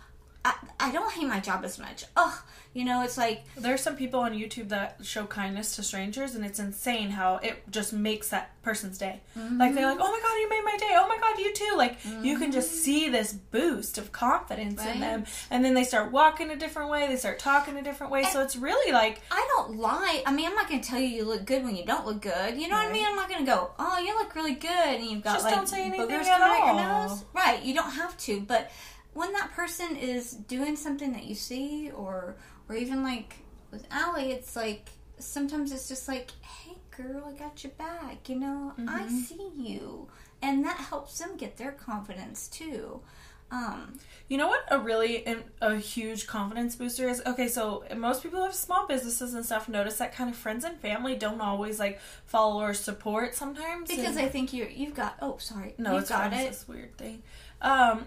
[0.46, 2.42] I, I don't hate my job as much oh
[2.76, 6.44] you know it's like There's some people on YouTube that show kindness to strangers, and
[6.44, 9.22] it's insane how it just makes that person's day.
[9.34, 10.02] Like they're like, mm-hmm.
[10.02, 10.94] "Oh my god, you made my day!
[10.94, 12.80] Oh my god, you too!" Like you can just mm-hmm.
[12.80, 17.06] see this boost of confidence in them, and then they start walking a different way.
[17.06, 18.24] They start talking a different way.
[18.24, 20.22] so it's really like, I don't lie.
[20.26, 22.20] I mean, I'm not going to tell you you look good when you don't look
[22.20, 22.60] good.
[22.60, 23.06] You know what I mean?
[23.06, 25.54] I'm not going to go, oh, you look really good, and you've got Just like
[25.54, 27.24] don't say anything at coming out your nose.
[27.32, 27.62] Right?
[27.64, 28.40] You don't have to.
[28.40, 28.70] But
[29.16, 32.36] when that person is doing something that you see, or
[32.68, 33.36] or even like
[33.70, 38.28] with Allie, it's like sometimes it's just like, hey, girl, I got your back.
[38.28, 39.18] You know, I Mm-hmm.
[39.18, 40.08] see you,
[40.42, 43.00] and that helps them get their confidence too.
[43.48, 45.24] Um, You know what a really
[45.62, 47.22] a huge confidence booster is?
[47.24, 50.64] Okay, so most people who have small businesses and stuff notice that kind of friends
[50.64, 54.94] and family don't always like follow or support sometimes because and- they think you you've
[54.96, 55.16] got.
[55.22, 56.36] Oh, sorry, no, it's got it.
[56.38, 57.22] It's this weird thing.
[57.62, 58.06] Um,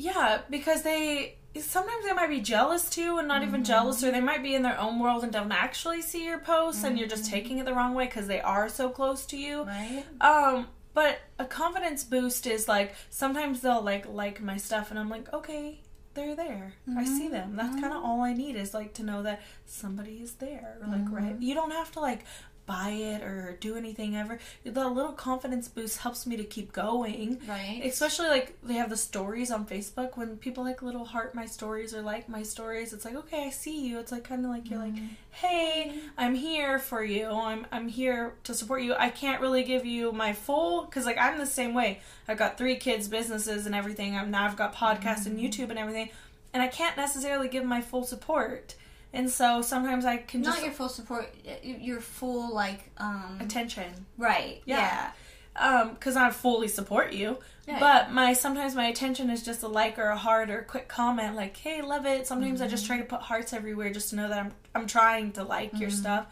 [0.00, 3.64] yeah, because they sometimes they might be jealous too, and not even mm-hmm.
[3.64, 6.84] jealous, or they might be in their own world and don't actually see your posts,
[6.84, 7.34] and you're just mm-hmm.
[7.34, 9.64] taking it the wrong way because they are so close to you.
[9.64, 10.04] Right.
[10.20, 15.10] Um, but a confidence boost is like sometimes they'll like like my stuff, and I'm
[15.10, 15.80] like, okay,
[16.14, 16.74] they're there.
[16.96, 17.32] I see mm-hmm.
[17.32, 17.56] them.
[17.56, 20.78] That's kind of all I need is like to know that somebody is there.
[20.88, 22.24] Like right, you don't have to like
[22.70, 24.38] buy it or do anything ever.
[24.64, 27.40] That little confidence boost helps me to keep going.
[27.48, 27.80] Right.
[27.84, 31.92] Especially like they have the stories on Facebook when people like little heart my stories
[31.92, 32.92] or like my stories.
[32.92, 33.98] It's like okay, I see you.
[33.98, 35.06] It's like kind of like you're like, mm-hmm.
[35.32, 37.26] hey, I'm here for you.
[37.26, 38.94] I'm I'm here to support you.
[38.94, 42.00] I can't really give you my full because like I'm the same way.
[42.28, 44.16] I've got three kids, businesses, and everything.
[44.16, 45.46] I'm now I've got podcasts and mm-hmm.
[45.46, 46.10] YouTube and everything,
[46.54, 48.76] and I can't necessarily give my full support.
[49.12, 54.06] And so sometimes I can just not your full support your full like um attention.
[54.18, 54.76] right Yeah.
[54.78, 55.10] yeah,
[55.80, 57.78] um because i fully support you Right.
[57.80, 60.88] but my sometimes my attention is just a like or a heart or a quick
[60.88, 64.16] comment like hey love it sometimes i just try to put hearts everywhere just to
[64.16, 66.26] know that i'm i'm trying to like your stuff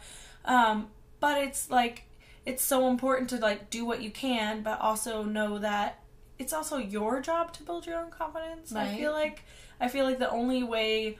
[0.45, 0.87] Um,
[1.19, 2.03] but it's like
[2.45, 5.99] it's so important to like do what you can, but also know that
[6.39, 8.73] it's also your job to build your own confidence.
[8.73, 9.43] I feel like
[9.79, 11.17] I feel like the only way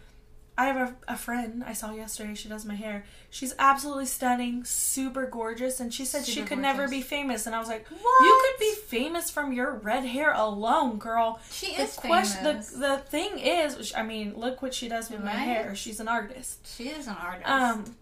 [0.60, 2.36] I have a, a friend I saw yesterday.
[2.36, 3.06] She does my hair.
[3.30, 7.46] She's absolutely stunning, super gorgeous, and she said she Super could never be famous.
[7.48, 8.26] And I was like, What?
[8.26, 11.40] you could be famous from your red hair alone, girl.
[11.50, 12.72] She The is question, the, famous.
[12.72, 15.76] the thing is, I mean, look what she does with my hair.
[15.76, 16.68] She's an artist.
[16.76, 17.50] she is an artist.
[17.50, 17.96] Um,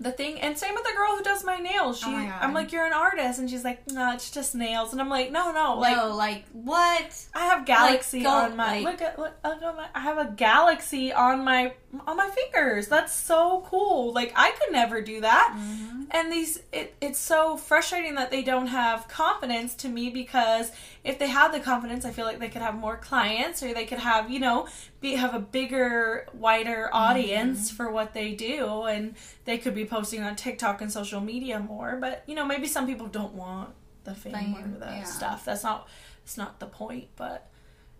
[0.00, 1.98] the thing, and same with the girl who does my nails.
[1.98, 4.92] She, Oh my I'm like, you're an artist, and she's like, no, it's just nails,
[4.92, 5.96] and I'm like, no, no, like.
[5.96, 7.26] no, like what?
[7.34, 10.18] I have galaxy go- on my like- look at look, look at my I have
[10.18, 11.74] a galaxy on my
[12.06, 12.88] on my fingers.
[12.88, 14.12] That's so cool.
[14.12, 15.56] Like I could never do that.
[15.56, 16.02] Mm-hmm.
[16.10, 20.72] And these it, it's so frustrating that they don't have confidence to me because
[21.04, 23.84] if they had the confidence, I feel like they could have more clients or they
[23.84, 24.66] could have, you know,
[25.00, 27.76] be have a bigger, wider audience Mm-hmm.
[27.76, 29.14] for what they do and
[29.44, 32.86] they could be posting on TikTok and social media more, but you know, maybe some
[32.86, 33.70] people don't want
[34.04, 35.04] the fame, Fame, or the yeah.
[35.04, 35.44] stuff.
[35.44, 35.88] That's not
[36.24, 37.50] it's not the point, but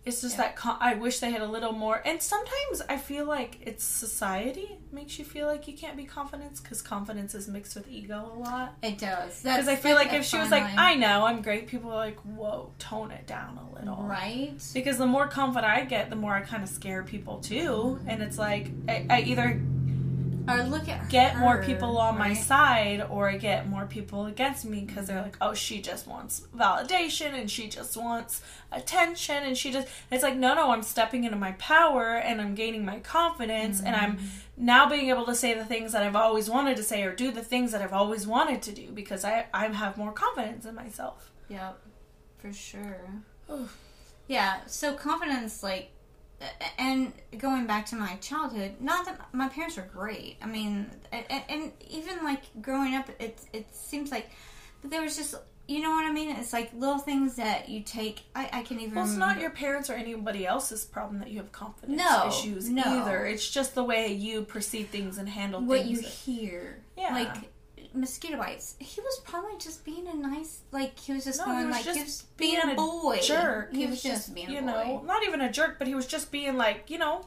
[0.04, 0.42] it's just Yeah.
[0.44, 2.02] that con- I wish they had a little more.
[2.04, 6.62] And sometimes I feel like it's society makes you feel like you can't be confident
[6.62, 8.74] because confidence is mixed with ego a lot.
[8.82, 9.42] It does.
[9.42, 10.78] Because I feel like if she was like, line.
[10.78, 14.52] "I know, I'm great," people are like, "Whoa, tone it down a little." right?
[14.74, 18.22] Because the more confident I get, the more I kind of scare people too, and
[18.22, 19.60] it's like I, I either
[20.46, 24.84] Or look at get more people on my side or get more people against me
[24.84, 29.72] because they're like, oh, she just wants validation and she just wants attention and she
[29.72, 29.88] just.
[30.10, 33.96] It's like, no, no, I'm stepping into my power and I'm gaining my confidence and
[33.96, 34.26] I'm Mm-hmm.
[34.66, 37.32] now being able to say the things that I've always wanted to say or do
[37.32, 40.74] the things that I've always wanted to do because I, I have more confidence in
[40.74, 41.32] myself.
[41.48, 41.78] Yep,
[42.38, 43.00] for sure.
[43.50, 43.76] Oof.
[44.28, 45.90] Yeah, so confidence, like,
[46.78, 50.36] and going back to my childhood, not that my parents were great.
[50.42, 54.30] I mean, and, and even like growing up, it it seems like,
[54.82, 55.34] but there was just,
[55.66, 56.30] you know what I mean?
[56.36, 58.22] It's like little things that you take.
[58.34, 58.94] I, I can even.
[58.96, 62.68] Well, it's not your parents or anybody else's problem that you have confidence No, issues
[62.68, 62.82] no.
[62.84, 63.24] either.
[63.24, 65.90] It's just the way you perceive things and handle what things.
[65.90, 66.82] you that- hear.
[66.98, 67.14] Yeah.
[67.14, 67.50] Like
[67.94, 68.76] mosquito bites.
[68.78, 71.74] He was probably just being a nice, like he was just No, going he was
[71.76, 73.20] like just he was being, a boy.
[73.22, 73.72] jerk.
[73.74, 74.66] He, was, just, being a you boy.
[74.66, 77.26] know, not even a jerk, but he was just being like, you know,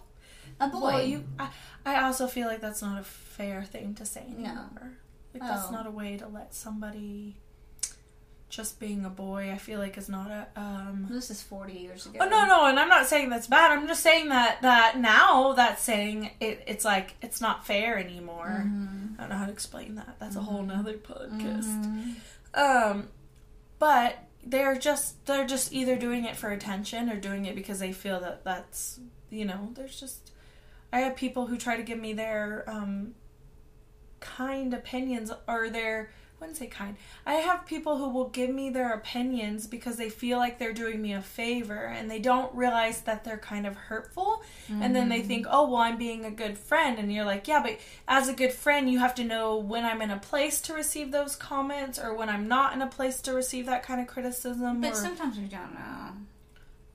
[0.59, 0.79] a boy.
[0.81, 1.49] Well, you, I,
[1.85, 4.45] I also feel like that's not a fair thing to say No.
[4.49, 4.91] anymore.
[5.33, 5.71] Like that's Oh.
[5.71, 7.37] not a way to let somebody
[8.49, 9.51] just being a boy.
[9.51, 10.47] I feel like is not a.
[10.55, 12.19] um this is forty years ago.
[12.21, 13.71] Oh no, no, and I'm not saying that's bad.
[13.71, 18.63] I'm just saying that that now that saying it, it's like it's not fair anymore.
[18.65, 19.15] Mhm.
[19.17, 20.15] I don't know how to explain that.
[20.19, 21.65] That's a whole nother podcast.
[21.65, 22.15] Mhm.
[22.53, 23.09] Um,
[23.79, 27.91] but they're just they're just either doing it for attention or doing it because they
[27.91, 30.31] feel that that's you know there's just
[30.93, 33.13] I have people who try to give me their um
[34.21, 36.95] kind opinions or their wouldn't say kind.
[37.25, 41.01] I have people who will give me their opinions because they feel like they're doing
[41.01, 44.43] me a favor and they don't realize that they're kind of hurtful.
[44.69, 46.99] And then they think, oh, well, I'm being a good friend.
[46.99, 50.01] And you're like, yeah, but as a good friend, you have to know when I'm
[50.01, 53.33] in a place to receive those comments or when I'm not in a place to
[53.33, 54.81] receive that kind of criticism.
[54.81, 56.11] But or, sometimes we don't know.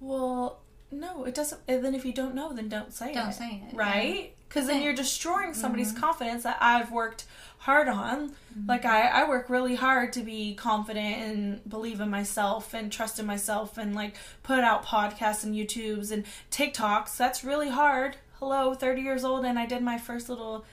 [0.00, 1.60] well, no, it doesn't.
[1.66, 3.34] and Then if you don't know, then don't say Don't it.
[3.34, 4.34] say it, Right?
[4.48, 6.00] Because then you're destroying somebody's Mhm.
[6.00, 7.24] confidence that I've worked
[7.62, 8.30] hard on.
[8.30, 8.68] Mm-hmm.
[8.68, 13.18] Like, I, I work really hard to be confident and believe in myself and trust
[13.18, 17.16] in myself and, like, put out podcasts and YouTubes and TikToks.
[17.16, 18.16] That's really hard.
[18.40, 20.64] Hello, 30 years old, and I did my first little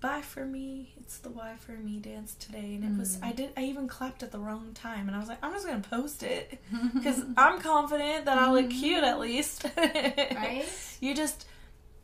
[0.00, 0.92] bye for me.
[1.00, 2.74] It's the why for me dance today.
[2.80, 3.24] And it was, Mm.
[3.24, 5.08] I did, I even clapped at the wrong time.
[5.08, 6.60] And I was like, I'm just going to post it
[6.94, 9.64] because I'm confident that I'll look cute at least.
[9.76, 10.64] right?
[11.00, 11.46] You just,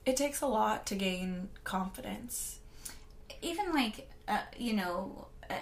[0.07, 2.59] it takes a lot to gain confidence.
[3.43, 5.55] Even like uh, you know, uh,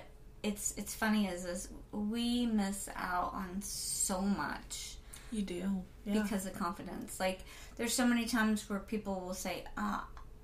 [0.42, 4.96] it's it's funny is is we miss out on so much
[5.30, 5.82] You do.
[6.04, 6.22] Yeah.
[6.22, 7.20] because of confidence.
[7.20, 7.40] Like
[7.76, 10.00] there's so many times where people will say, uh,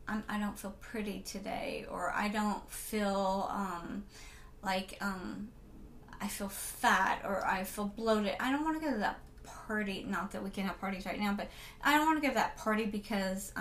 [0.06, 4.04] I'm, "I don't feel pretty today," or "I don't feel um,
[4.62, 5.48] like um,
[6.20, 10.04] I feel fat," or "I feel bloated." I don't want to go to that party.
[10.08, 11.48] Not that we can have parties right now, but
[11.82, 13.52] I don't want to go to that party because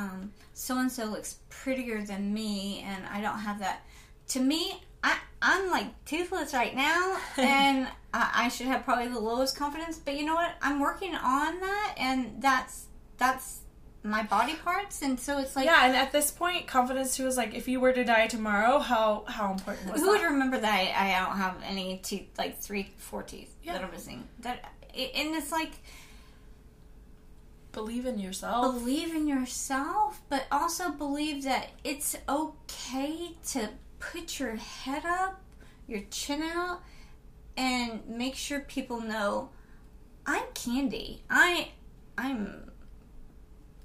[0.54, 3.82] so and so looks prettier than me, and I don't have that.
[4.30, 9.20] To me, I, I'm like toothless right now, and I, I should have probably the
[9.20, 9.98] lowest confidence.
[9.98, 10.52] But you know what?
[10.62, 12.86] I'm working on that, and that's
[13.18, 13.62] that's
[14.04, 17.36] my body parts, and so it's like, yeah, and at this point, confidence too is
[17.36, 20.74] like, if you were to die tomorrow, how how important was who would remember that
[20.74, 23.74] I, I don't have any teeth, like three, four teeth Yeah.
[23.74, 24.28] that are missing?
[24.40, 24.64] That
[24.94, 25.72] and it's like
[27.74, 28.74] Believe in yourself.
[28.74, 35.42] believe in yourself, but also believe that it's okay to put your head up
[35.88, 36.82] your chin out,
[37.56, 39.50] and make sure people know
[40.26, 41.24] I'm Candy.
[41.30, 41.70] I
[42.18, 42.72] I'm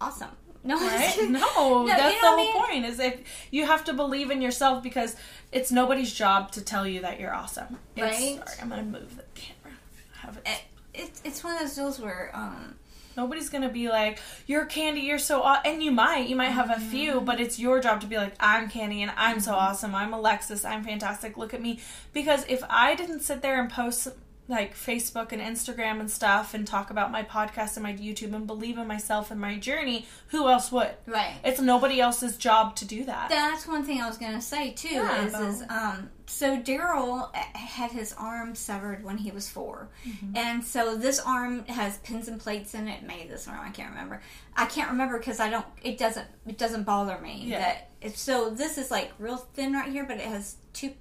[0.01, 0.31] awesome.
[0.65, 1.17] No, Right?
[1.29, 2.83] no, No, you that's know the whole I mean?
[2.83, 2.85] point.
[2.87, 3.21] Is if
[3.51, 5.17] you have to believe in yourself because
[5.51, 7.79] it's nobody's job to tell you that you're awesome.
[7.97, 8.37] It's, Right.
[8.49, 9.77] Sorry, I'm gonna move the camera.
[10.19, 10.43] Have it.
[10.47, 10.61] It,
[10.95, 12.77] it's it's one of those deals where um
[13.17, 15.61] Nobody's gonna be like, "You're Candy, you're so," aw-.
[15.65, 17.25] and you might, you might have a few, Mm-hmm.
[17.25, 19.95] but it's your job to be like, "I'm Candy, and I'm so awesome.
[19.95, 20.65] I'm Alexis.
[20.65, 21.37] I'm fantastic.
[21.37, 21.81] Look at me."
[22.13, 24.09] Because if I didn't sit there and post
[24.49, 28.47] like Facebook and Instagram and stuff and talk about my podcast and my YouTube and
[28.47, 30.91] believe in myself and my journey, who else would?
[31.07, 31.37] right.
[31.45, 33.29] It's nobody else's job to do that.
[33.31, 34.89] That's one thing I was gonna say too.
[34.89, 35.25] Yeah.
[35.27, 40.37] is is um so Daryl had his arm severed when he was 4 Mm-hmm.
[40.37, 43.03] and so this arm has pins and plates in it.
[43.03, 44.23] Maybe this arm I can't remember.
[44.57, 45.67] I can't remember because I don't.
[45.83, 46.27] It doesn't.
[46.47, 47.59] It doesn't bother me Yeah.
[47.61, 47.91] that.
[48.01, 50.93] If, so this is like real thin right here, but it has two.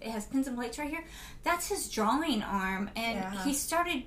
[0.00, 1.04] It has pins and plates right here.
[1.42, 3.44] That's his drawing arm, and Yeah.
[3.44, 4.04] he started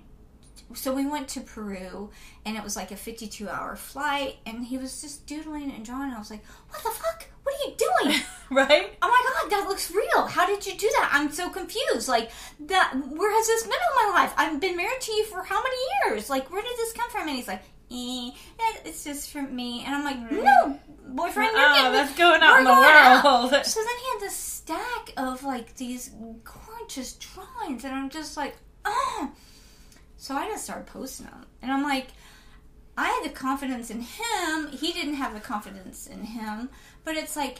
[0.73, 2.11] so we went to Peru
[2.45, 6.03] and it was like a 52 hour flight and he was just doodling and drawing.
[6.09, 7.25] and I was like, what the fuck?
[7.43, 8.21] What are you doing?
[8.51, 8.95] right?
[9.01, 10.27] oh my god, that looks real.
[10.27, 11.09] How did you do that?
[11.11, 12.07] I'm so confused.
[12.07, 12.31] Like
[12.67, 14.33] that, where has this been in my life?
[14.37, 16.29] I've been married to you for how many years?
[16.29, 17.27] Like, where did this come from?
[17.27, 18.31] And he's like, eh,
[18.85, 19.83] it's just from me.
[19.85, 23.23] And I'm like, no, boyfriend, you're Oh, that's going out in the going out.
[23.51, 23.65] world.
[23.65, 26.11] So then he had this stack of like these
[26.43, 28.55] gorgeous drawings, and I'm just like,
[28.85, 29.31] oh.
[30.19, 32.07] So I just started posting them, and I'm like,
[32.97, 34.67] I had the confidence in him.
[34.71, 36.69] He didn't have the confidence in him,
[37.05, 37.59] but it's like,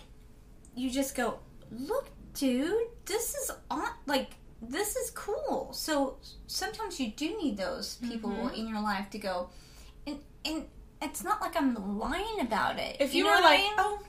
[0.75, 1.39] you just go,
[1.71, 2.73] look, dude,
[3.05, 4.31] this is on like.
[4.61, 5.69] This is cool.
[5.71, 6.17] So
[6.47, 8.55] sometimes you do need those people Mm-hmm.
[8.55, 9.51] in your life to go,
[10.05, 10.65] and and
[11.01, 12.97] it's not like I'm lying about it.
[12.99, 13.73] If you, know were what I like, mean?
[13.77, 13.99] "Oh,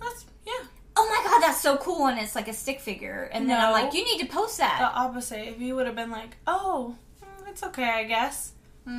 [0.00, 0.52] that's yeah,"
[0.96, 3.72] oh my god, that's so cool, and it's like a stick figure, and then I'm
[3.72, 4.78] like, you need to post that.
[4.78, 5.48] the opposite.
[5.48, 6.94] If you would have been like, "Oh,
[7.58, 8.52] it's okay, I guess,"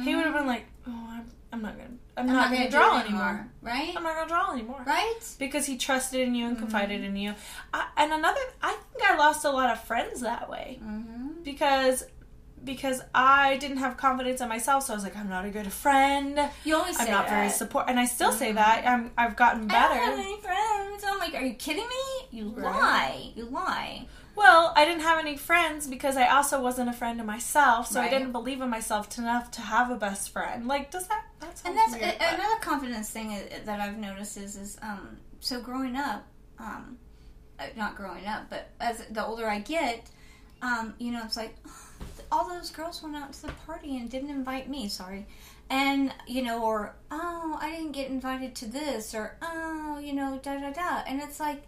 [0.03, 2.71] he would have been like, "Oh, I'm, I'm not gonna, I'm, I'm not, gonna, do
[2.71, 3.47] draw it anymore.
[3.61, 3.93] right?
[3.95, 5.19] I'm not gonna draw anymore." Right?
[5.39, 6.65] Because he trusted in you and Mm-hmm.
[6.65, 7.33] confided in you.
[7.73, 11.43] I, and another, I think I lost a lot of friends that way Mm-hmm.
[11.43, 12.03] because
[12.61, 14.83] because I didn't have confidence in myself.
[14.83, 16.37] So I was like, I'm not a good friend.
[16.65, 17.33] You always say I'm not that.
[17.37, 18.55] very support, and I still say Mhm.
[18.55, 18.85] that.
[18.85, 19.93] I'm, I've gotten better.
[19.93, 21.03] I don't have any friends.
[21.07, 22.27] I'm like, are you kidding me?
[22.37, 22.65] You Right.
[22.75, 23.31] lie.
[23.37, 24.07] You lie.
[24.39, 27.99] Well, I didn't have any friends because I also wasn't a friend to myself, so
[27.99, 30.65] I didn't believe in myself enough to have a best friend.
[30.65, 31.25] Like, does that?
[31.41, 35.59] That And that's weird, a, another confidence thing that I've noticed is is um so
[35.59, 36.25] growing up,
[36.57, 36.97] um,
[37.59, 40.09] uh, not growing up, but as the older I get,
[40.61, 41.57] um, you know, it's like
[42.31, 44.87] all those girls went out to the party and didn't invite me.
[44.87, 45.27] Sorry.
[45.69, 50.39] And you know, or oh, I didn't get invited to this, or oh, you know,
[50.41, 51.03] da da da.
[51.05, 51.63] And it's like,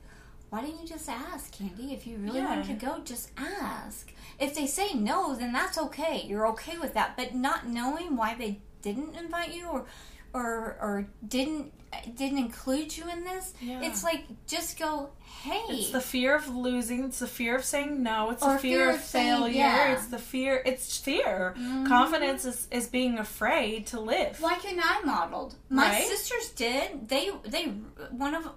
[0.51, 1.93] why didn't you just ask, Candy?
[1.93, 2.49] If you really Yeah.
[2.49, 4.11] wanted to go, just ask.
[4.37, 6.23] If they say no, then that's okay.
[6.27, 7.15] You're okay with that.
[7.15, 9.85] But not knowing why they didn't invite you or
[10.33, 11.73] or or didn't
[12.15, 13.81] didn't include you in this, Yeah.
[13.83, 15.09] it's like just go,
[15.43, 15.61] hey.
[15.69, 17.03] It's the fear of losing.
[17.05, 18.29] It's the fear of saying no.
[18.31, 19.53] It's Or the fear, fear of of saying failure.
[19.55, 19.91] yeah.
[19.93, 20.61] It's the fear.
[20.65, 21.53] It's fear.
[21.57, 21.87] Mhm.
[21.87, 24.39] Confidence is, is being afraid to live.
[24.41, 25.55] like and I modeled.
[25.69, 26.07] My Right?
[26.07, 27.09] sisters did.
[27.09, 27.65] They they
[28.11, 28.47] one of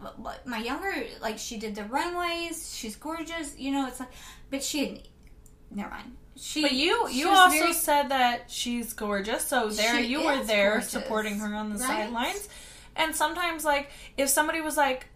[0.45, 2.75] my younger like she did the runways.
[2.77, 3.59] She's gorgeous.
[3.59, 4.11] You know, it's like,
[4.51, 5.03] but she.
[5.71, 6.17] Never mind.
[6.37, 6.63] She.
[6.63, 10.91] But you you also very- said that she's gorgeous, so there you were there gorgeous,
[10.91, 11.87] supporting her on the right?
[11.89, 12.49] sidelines.
[12.97, 15.07] And sometimes, like if somebody was like,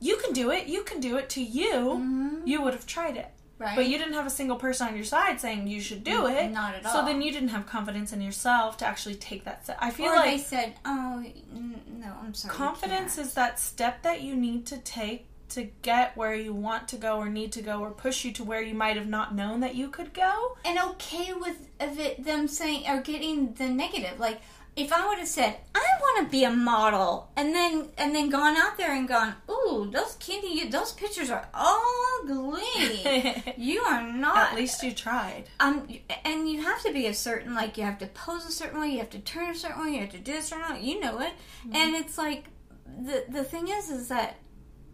[0.00, 2.46] "You can do it, you can do it," to you, Mhm.
[2.46, 3.30] you would have tried it.
[3.58, 3.76] right.
[3.76, 6.50] But you didn't have a single person on your side saying you should do it.
[6.50, 6.92] Not at all.
[6.92, 9.76] So then you didn't have confidence in yourself to actually take that step.
[9.82, 14.22] I feel or like they said, "Oh no, I'm sorry." confidence is that step that
[14.22, 17.80] you need to take to get where you want to go or need to go
[17.80, 20.56] or push you to where you might have not known that you could go.
[20.64, 24.18] and okay with of it, them saying or getting the negative.
[24.18, 24.40] Like
[24.76, 28.30] if I would have said, "I want to be a model," and then and then
[28.30, 34.52] gone out there and gone, "Ooh, those candy, those pictures are ugly." you are not.
[34.52, 35.44] At least you tried.
[35.58, 35.88] um,
[36.24, 38.88] and you have to be a certain like you have to pose a certain way,
[38.88, 40.82] you have to turn a certain way, you have to do a certain way.
[40.82, 41.32] You know it,
[41.72, 42.44] and it's like
[42.86, 44.36] the the thing is is that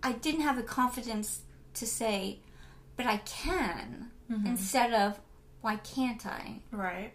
[0.03, 1.41] I didn't have the confidence
[1.75, 2.41] to say,
[2.97, 4.11] but I can
[4.45, 5.21] instead of
[5.61, 6.61] why can't I?
[6.73, 7.13] Right.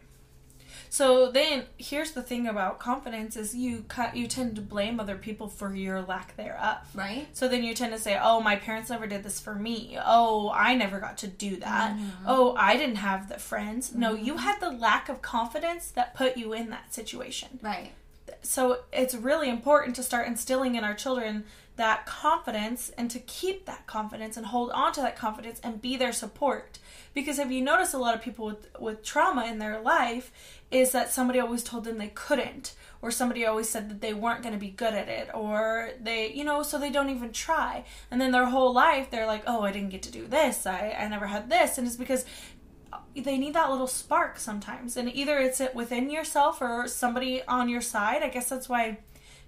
[0.92, 5.16] So then, here's the thing about confidence: is you cut you tend to blame other
[5.16, 6.80] people for your lack thereof.
[6.94, 7.28] Right?
[7.32, 9.98] So then you tend to say, "Oh, my parents never did this for me.
[10.06, 11.96] Oh, I never got to do that.
[11.96, 12.26] Mm-hmm.
[12.28, 14.26] Oh, I didn't have the friends." No, mm-hmm.
[14.26, 17.60] you had the lack of confidence that put you in that situation.
[17.62, 17.92] Right.
[18.44, 21.46] so it's really important to start instilling in our children
[21.78, 25.96] that confidence and to keep that confidence and hold on to that confidence and be
[25.96, 26.80] their support.
[27.14, 30.32] Because if you notice a lot of people with, with trauma in their life
[30.72, 34.42] is that somebody always told them they couldn't or somebody always said that they weren't
[34.42, 37.84] going to be good at it or they you know so they don't even try.
[38.10, 40.66] And then their whole life they're like oh i didn't get to do this.
[40.66, 41.78] I, I never had this.
[41.78, 42.26] And it's because
[43.16, 44.96] they need that little spark sometimes.
[44.96, 48.98] And either it's it within yourself or somebody on your side i guess that's why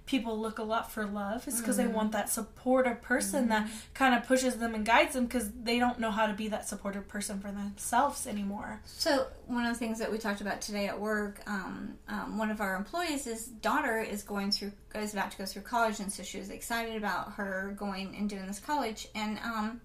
[0.06, 1.88] people look a lot for love is because mm-hmm.
[1.88, 3.66] they want that supportive person mm-hmm.
[3.66, 6.48] that kind of pushes them and guides them because they don't know how to be
[6.48, 8.80] that supportive person for themselves anymore.
[8.84, 12.50] So one of the things that we talked about today at work, um, um, one
[12.50, 16.12] of our employees, his daughter is going through is about to go through college, and
[16.12, 19.08] so she was excited about her going and doing this college.
[19.14, 19.80] And um,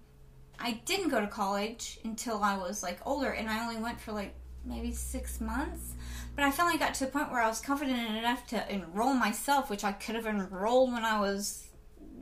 [0.58, 4.12] I didn't go to college until I was like older, and I only went for
[4.12, 5.94] like maybe six months.
[6.36, 9.68] But I finally got to the point where I was confident enough to enroll myself,
[9.68, 11.68] which I could have enrolled when I was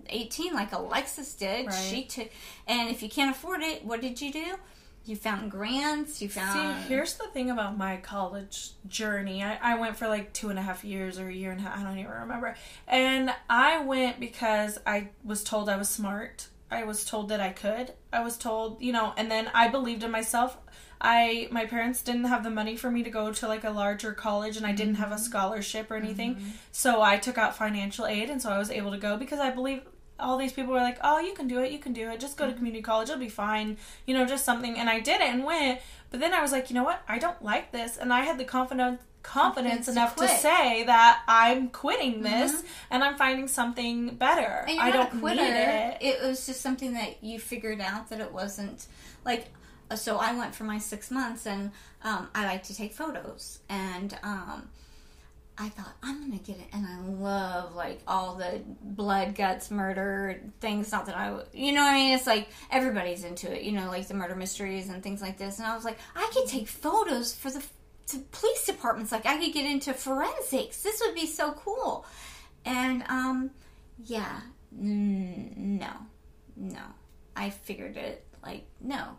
[0.08, 1.66] 18, like Alexis did.
[1.66, 1.74] Right.
[1.74, 2.28] She took,
[2.66, 4.56] and if you can't afford it, what did you do?
[5.04, 6.20] You found grants.
[6.20, 6.82] You found.
[6.82, 9.42] See, here's the thing about my college journey.
[9.42, 11.62] I, I went for like two and a half years or a year and a
[11.62, 11.78] half.
[11.78, 12.54] I don't even remember.
[12.86, 16.48] And I went because I was told I was smart.
[16.70, 17.94] I was told that I could.
[18.12, 20.58] I was told, you know, and then I believed in myself.
[21.00, 24.12] I my parents didn't have the money for me to go to like a larger
[24.12, 25.24] college and I didn't have a mm-hmm.
[25.24, 26.36] scholarship or anything.
[26.36, 26.48] Mm-hmm.
[26.72, 29.50] So I took out financial aid and so I was able to go because I
[29.50, 29.82] believe
[30.20, 31.70] all these people were like, "Oh, you can do it.
[31.70, 32.18] You can do it.
[32.18, 32.58] Just go to mm-hmm.
[32.58, 33.08] community college.
[33.08, 33.76] It'll be fine."
[34.06, 35.80] You know, just something and I did it and went.
[36.10, 37.02] But then I was like, "You know what?
[37.08, 40.30] I don't like this." And I had the confidence confidence to enough quit.
[40.30, 42.66] to say that I'm quitting this mm-hmm.
[42.90, 44.64] and I'm finding something better.
[44.66, 45.98] I don't need it.
[46.00, 48.86] It was just something that you figured out that it wasn't
[49.24, 49.48] like
[49.96, 51.70] so I went for my six months, and
[52.02, 54.68] um, I like to take photos, and um,
[55.56, 60.40] I thought I'm gonna get it, and I love like all the blood, guts, murder
[60.60, 60.92] things.
[60.92, 64.06] Not that I, you know, I mean, it's like everybody's into it, you know, like
[64.06, 65.58] the murder mysteries and things like this.
[65.58, 67.62] And I was like, I could take photos for the
[68.30, 69.10] police departments.
[69.10, 70.82] Like I could get into forensics.
[70.82, 72.06] This would be so cool.
[72.64, 73.50] And um,
[74.04, 74.40] yeah,
[74.78, 75.90] n- no,
[76.56, 76.82] no,
[77.34, 78.24] I figured it.
[78.44, 79.16] Like no,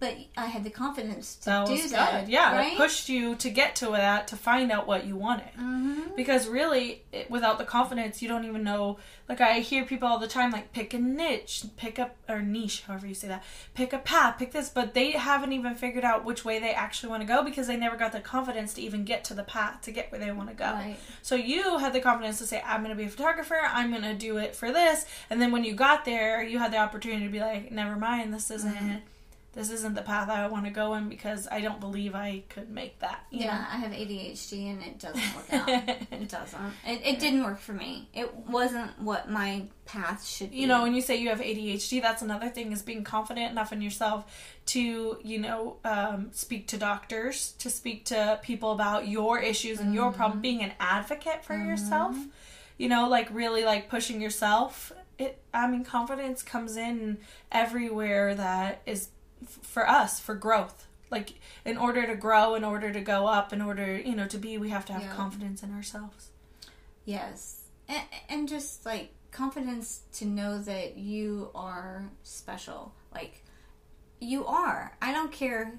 [0.00, 2.26] but I had the confidence to that do that.
[2.26, 2.32] Good.
[2.32, 2.72] Yeah, right?
[2.72, 5.52] it pushed you to get to that to find out what you wanted.
[5.58, 6.14] Mm-hmm.
[6.14, 8.98] Because really, it, without the confidence, you don't even know.
[9.28, 12.82] Like I hear people all the time, like pick a niche, pick up or niche,
[12.82, 13.42] however you say that,
[13.74, 17.10] pick a path, pick this, but they haven't even figured out which way they actually
[17.10, 19.80] want to go because they never got the confidence to even get to the path
[19.82, 20.72] to get where they want to go.
[20.72, 20.96] Right.
[21.22, 23.60] So you had the confidence to say, I'm going to be a photographer.
[23.64, 26.72] I'm going to do it for this, and then when you got there, you had
[26.72, 28.74] the opportunity to be like, never mind, this isn't.
[28.74, 28.96] Mm-hmm
[29.52, 32.70] this isn't the path I want to go in because I don't believe I could
[32.70, 33.24] make that.
[33.30, 33.64] yeah, know?
[33.72, 35.68] I have ADHD and it doesn't work out.
[35.68, 36.72] it doesn't.
[36.86, 38.08] It, it didn't work for me.
[38.12, 40.58] It wasn't what my path should be.
[40.58, 43.72] You know, when you say you have ADHD, that's another thing is being confident enough
[43.72, 49.40] in yourself to, you know, um, speak to doctors, to speak to people about your
[49.40, 49.96] issues and mm-hmm.
[49.96, 51.70] your problem, being an advocate for mm-hmm.
[51.70, 52.16] yourself.
[52.76, 54.92] You know, like really like pushing yourself.
[55.18, 55.42] It.
[55.52, 57.18] I mean, confidence comes in
[57.50, 59.08] everywhere that is
[59.46, 61.34] for us for growth like
[61.64, 64.58] in order to grow in order to go up in order you know to be
[64.58, 65.14] we have to have yeah.
[65.14, 66.30] confidence in ourselves
[67.04, 73.44] yes and, and just like confidence to know that you are special like
[74.20, 75.78] you are i don't care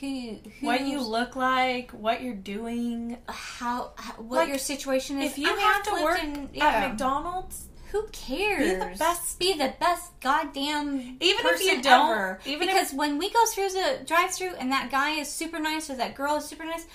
[0.00, 5.32] who, what you look like, what you're doing, how, how what like, your situation is.
[5.32, 6.66] If you I have to work in, yeah.
[6.66, 8.72] at McDonald's, who cares?
[8.72, 9.38] Be the best.
[9.38, 11.16] Be the best goddamn.
[11.20, 12.10] Even if you don't.
[12.10, 12.40] Ever.
[12.44, 15.90] Even because if, when we go through the drive-through and that guy is super nice
[15.90, 16.86] or that girl is super nice,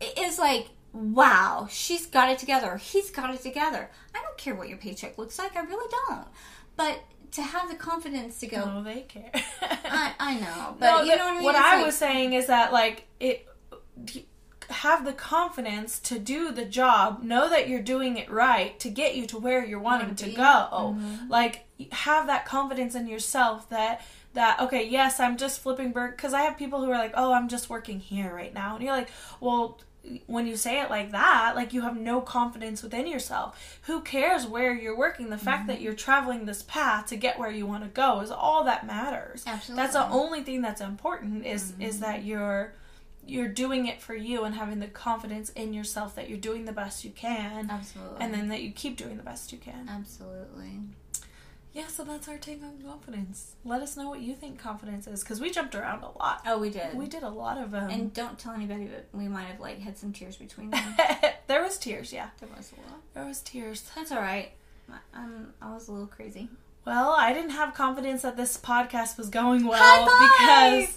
[0.00, 2.76] it's like wow, she's got it together.
[2.76, 3.90] He's got it together.
[4.14, 5.56] I don't care what your paycheck looks like.
[5.56, 6.26] I really don't.
[6.76, 7.00] But
[7.32, 8.64] to have the confidence to go.
[8.64, 9.30] No, they care.
[9.62, 11.44] I, I know, but no, you know what I mean.
[11.44, 13.46] What it's I like, was saying is that like it
[14.70, 19.14] have the confidence to do the job, know that you're doing it right to get
[19.14, 20.42] you to where you're wanting to go.
[20.42, 21.28] Mm-hmm.
[21.28, 24.04] Like have that confidence in yourself that
[24.34, 27.32] that okay, yes, I'm just flipping bird cuz I have people who are like, "Oh,
[27.32, 29.10] I'm just working here right now." And you're like,
[29.40, 29.78] "Well,
[30.26, 33.78] when you say it like that, like you have no confidence within yourself.
[33.82, 35.30] Who cares where you're working?
[35.30, 35.68] The fact mm-hmm.
[35.68, 38.86] that you're traveling this path to get where you want to go is all that
[38.86, 39.44] matters.
[39.46, 39.82] Absolutely.
[39.82, 41.82] That's the only thing that's important is mm-hmm.
[41.82, 42.72] is that you're
[43.28, 46.72] you're doing it for you and having the confidence in yourself that you're doing the
[46.72, 47.70] best you can.
[47.70, 48.16] Absolutely.
[48.20, 49.88] And then that you keep doing the best you can.
[49.88, 50.80] Absolutely.
[51.74, 53.54] Yeah, so that's our take on confidence.
[53.64, 56.42] Let us know what you think confidence is, because we jumped around a lot.
[56.46, 56.94] Oh, we did.
[56.94, 57.90] We did a lot of um.
[57.90, 60.96] And don't tell anybody, but we might have like had some tears between them.
[61.46, 62.30] there was tears, yeah.
[62.40, 63.00] there was a lot.
[63.14, 63.88] There was tears.
[63.94, 64.52] That's all right.
[64.90, 66.48] I- Um, I was a little crazy.
[66.86, 70.94] Well, I didn't have confidence that this podcast was going well because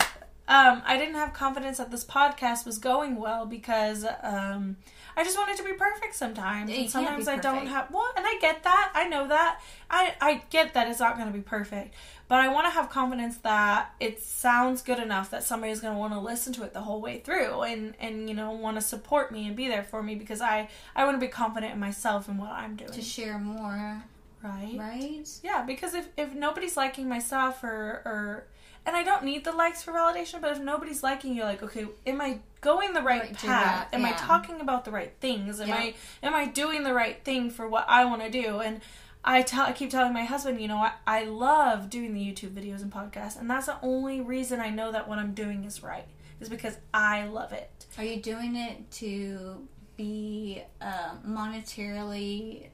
[0.52, 4.76] um, I didn't have confidence that this podcast was going well because um,
[5.16, 6.70] I just want it to be perfect sometimes.
[6.70, 8.92] Yeah, and sometimes I don't have well, and I get that.
[8.94, 9.62] I know that.
[9.90, 11.94] I I get that it's not going to be perfect,
[12.28, 16.00] but I want to have confidence that it sounds good enough that somebody's going to
[16.00, 18.82] want to listen to it the whole way through and and you know want to
[18.82, 21.80] support me and be there for me because I I want to be confident in
[21.80, 22.92] myself and what I'm doing.
[22.92, 24.04] To share more,
[24.44, 24.76] right?
[24.78, 25.30] right?
[25.44, 28.48] Yeah, because if, if nobody's liking myself or or
[28.86, 31.86] and I don't need the likes for validation, but if nobody's liking you, like, okay,
[32.06, 33.90] am I going the right Right, path?
[33.92, 35.60] that, Am I talking about the right things?
[35.62, 35.76] Am Yeah.
[35.76, 38.60] I am I doing the right thing for what I want to do?
[38.60, 38.82] And
[39.24, 42.52] I tell I keep telling my husband, you know, I, I love doing the YouTube
[42.52, 45.84] videos and podcasts, and that's the only reason I know that what I'm doing is
[45.84, 46.06] right.
[46.40, 47.86] Is because I love it.
[48.00, 52.68] Are you doing it to be uh, monetarily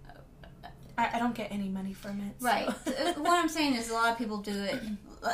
[0.97, 2.43] I, I don't get any money from it.
[2.43, 2.67] right?
[2.87, 4.81] Uh, what I'm saying is, a lot of people do it.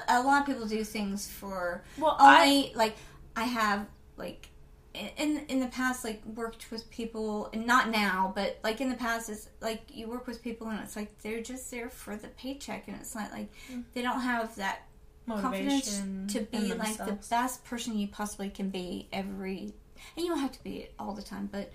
[0.08, 2.96] A lot of people do things for Well, I like
[3.36, 4.50] I have like
[4.94, 8.96] in in the past like worked with people and not now but like in the
[8.96, 12.28] past it's like you work with people and it's like they're just there for the
[12.28, 13.84] paycheck and it's not like Mm.
[13.94, 14.84] they don't have that
[15.28, 19.74] confidence motivation to be like the best person you possibly can be every
[20.16, 21.72] and you don't have to be it all the time but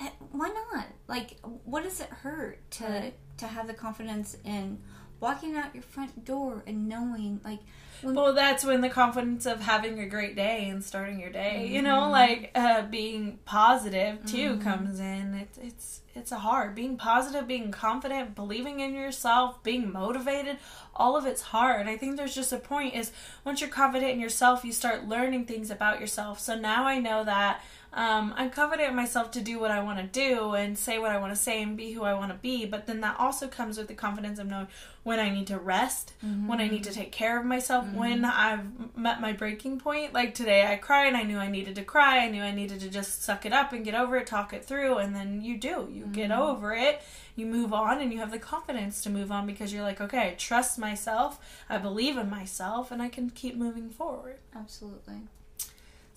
[0.00, 3.14] eh, why not like what does it hurt to Right.
[3.36, 4.78] to have the confidence in
[5.20, 7.60] walking out your front door and knowing like
[8.02, 11.66] when Well, that's when the confidence of having a great day and starting your day,
[11.66, 12.10] you know, Mhm.
[12.10, 14.60] like uh, being positive too Mhm.
[14.62, 15.34] comes in.
[15.34, 20.58] It's it's it's a hard being positive, being confident, believing in yourself, being motivated.
[20.94, 21.86] All of it's hard.
[21.88, 23.12] I think there's just a point is
[23.44, 26.38] once you're confident in yourself, you start learning things about yourself.
[26.40, 27.62] So now I know that
[27.96, 31.10] um, I'm confident in myself to do what I want to do and say what
[31.10, 32.66] I want to say and be who I want to be.
[32.66, 34.68] But then that also comes with the confidence of knowing
[35.02, 36.12] when I need to rest,
[36.46, 40.12] when I need to take care of myself, when I've met my breaking point.
[40.12, 41.14] Like today, I cried.
[41.14, 42.18] I knew I needed to cry.
[42.18, 44.66] I knew I needed to just suck it up and get over it, talk it
[44.66, 45.88] through, and then you do.
[45.90, 47.00] You get over it.
[47.34, 50.28] You move on, and you have the confidence to move on because you're like, okay,
[50.28, 51.38] I trust myself.
[51.70, 54.40] I believe in myself, and I can keep moving forward.
[54.54, 55.28] absolutely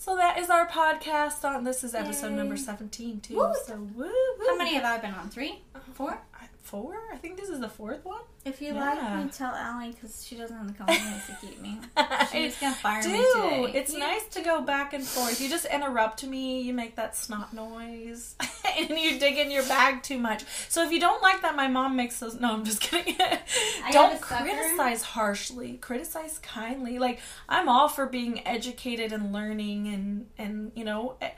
[0.02, 1.43] So that is our podcast.
[1.43, 2.36] On this is episode Yay.
[2.38, 3.36] number seventeen too.
[3.36, 3.54] Woo.
[3.66, 4.10] So woo,
[4.47, 5.91] how many have I been on three uh-huh.
[5.93, 6.39] four I-
[6.70, 6.95] Four?
[7.11, 8.22] I think this is the fourth one.
[8.45, 8.93] if you Yeah.
[8.93, 11.78] like me tell Allie because she doesn't have the confidence to keep me
[12.32, 13.09] she's gonna fire do.
[13.11, 15.41] me today It's You- nice to go back and forth.
[15.41, 18.36] You just interrupt me, you make that snot noise,
[18.78, 20.43] and you dig in your bag too much.
[20.70, 23.17] So if you don't like that my mom makes those no, I'm just kidding.
[23.91, 25.78] don't criticize harshly.
[25.78, 26.99] Criticize kindly.
[26.99, 31.32] Like I'm all for being educated and learning and and you know eh,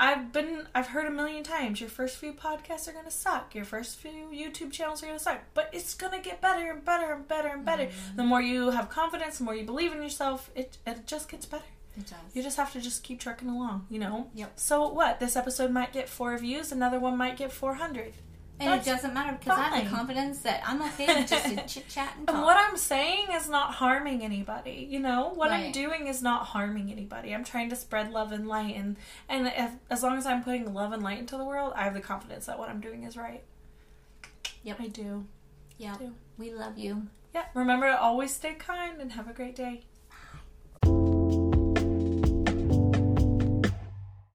[0.00, 3.54] I've been I've heard a million times your first few podcasts are gonna suck.
[3.54, 5.40] Your first few YouTube channels are gonna suck.
[5.54, 7.86] But it's gonna get better and better and better and better.
[7.86, 8.16] Mm-hmm.
[8.16, 11.46] The more you have confidence, the more you believe in yourself, it it just gets
[11.46, 11.64] better.
[11.96, 14.30] it does You just have to just keep trucking along, you know?
[14.34, 14.52] Yep.
[14.54, 15.18] So what?
[15.18, 18.14] This episode might get four views, another one might get four hundred.
[18.60, 21.44] And That's it doesn't matter because I have the confidence that I'm okay with just
[21.44, 22.36] to chit chat and talk.
[22.36, 25.30] And what I'm saying is not harming anybody, you know?
[25.34, 27.34] What I'm doing is not harming anybody.
[27.34, 28.96] I'm trying to spread love and light and
[29.28, 31.94] and if, as long as I'm putting love and light into the world, I have
[31.94, 33.44] the confidence that what I'm doing is right.
[34.64, 34.80] Yep.
[34.80, 35.26] I do.
[35.78, 35.96] yeah,
[36.36, 37.06] we love you.
[37.34, 39.84] Yeah, remember to always stay kind and have a great day.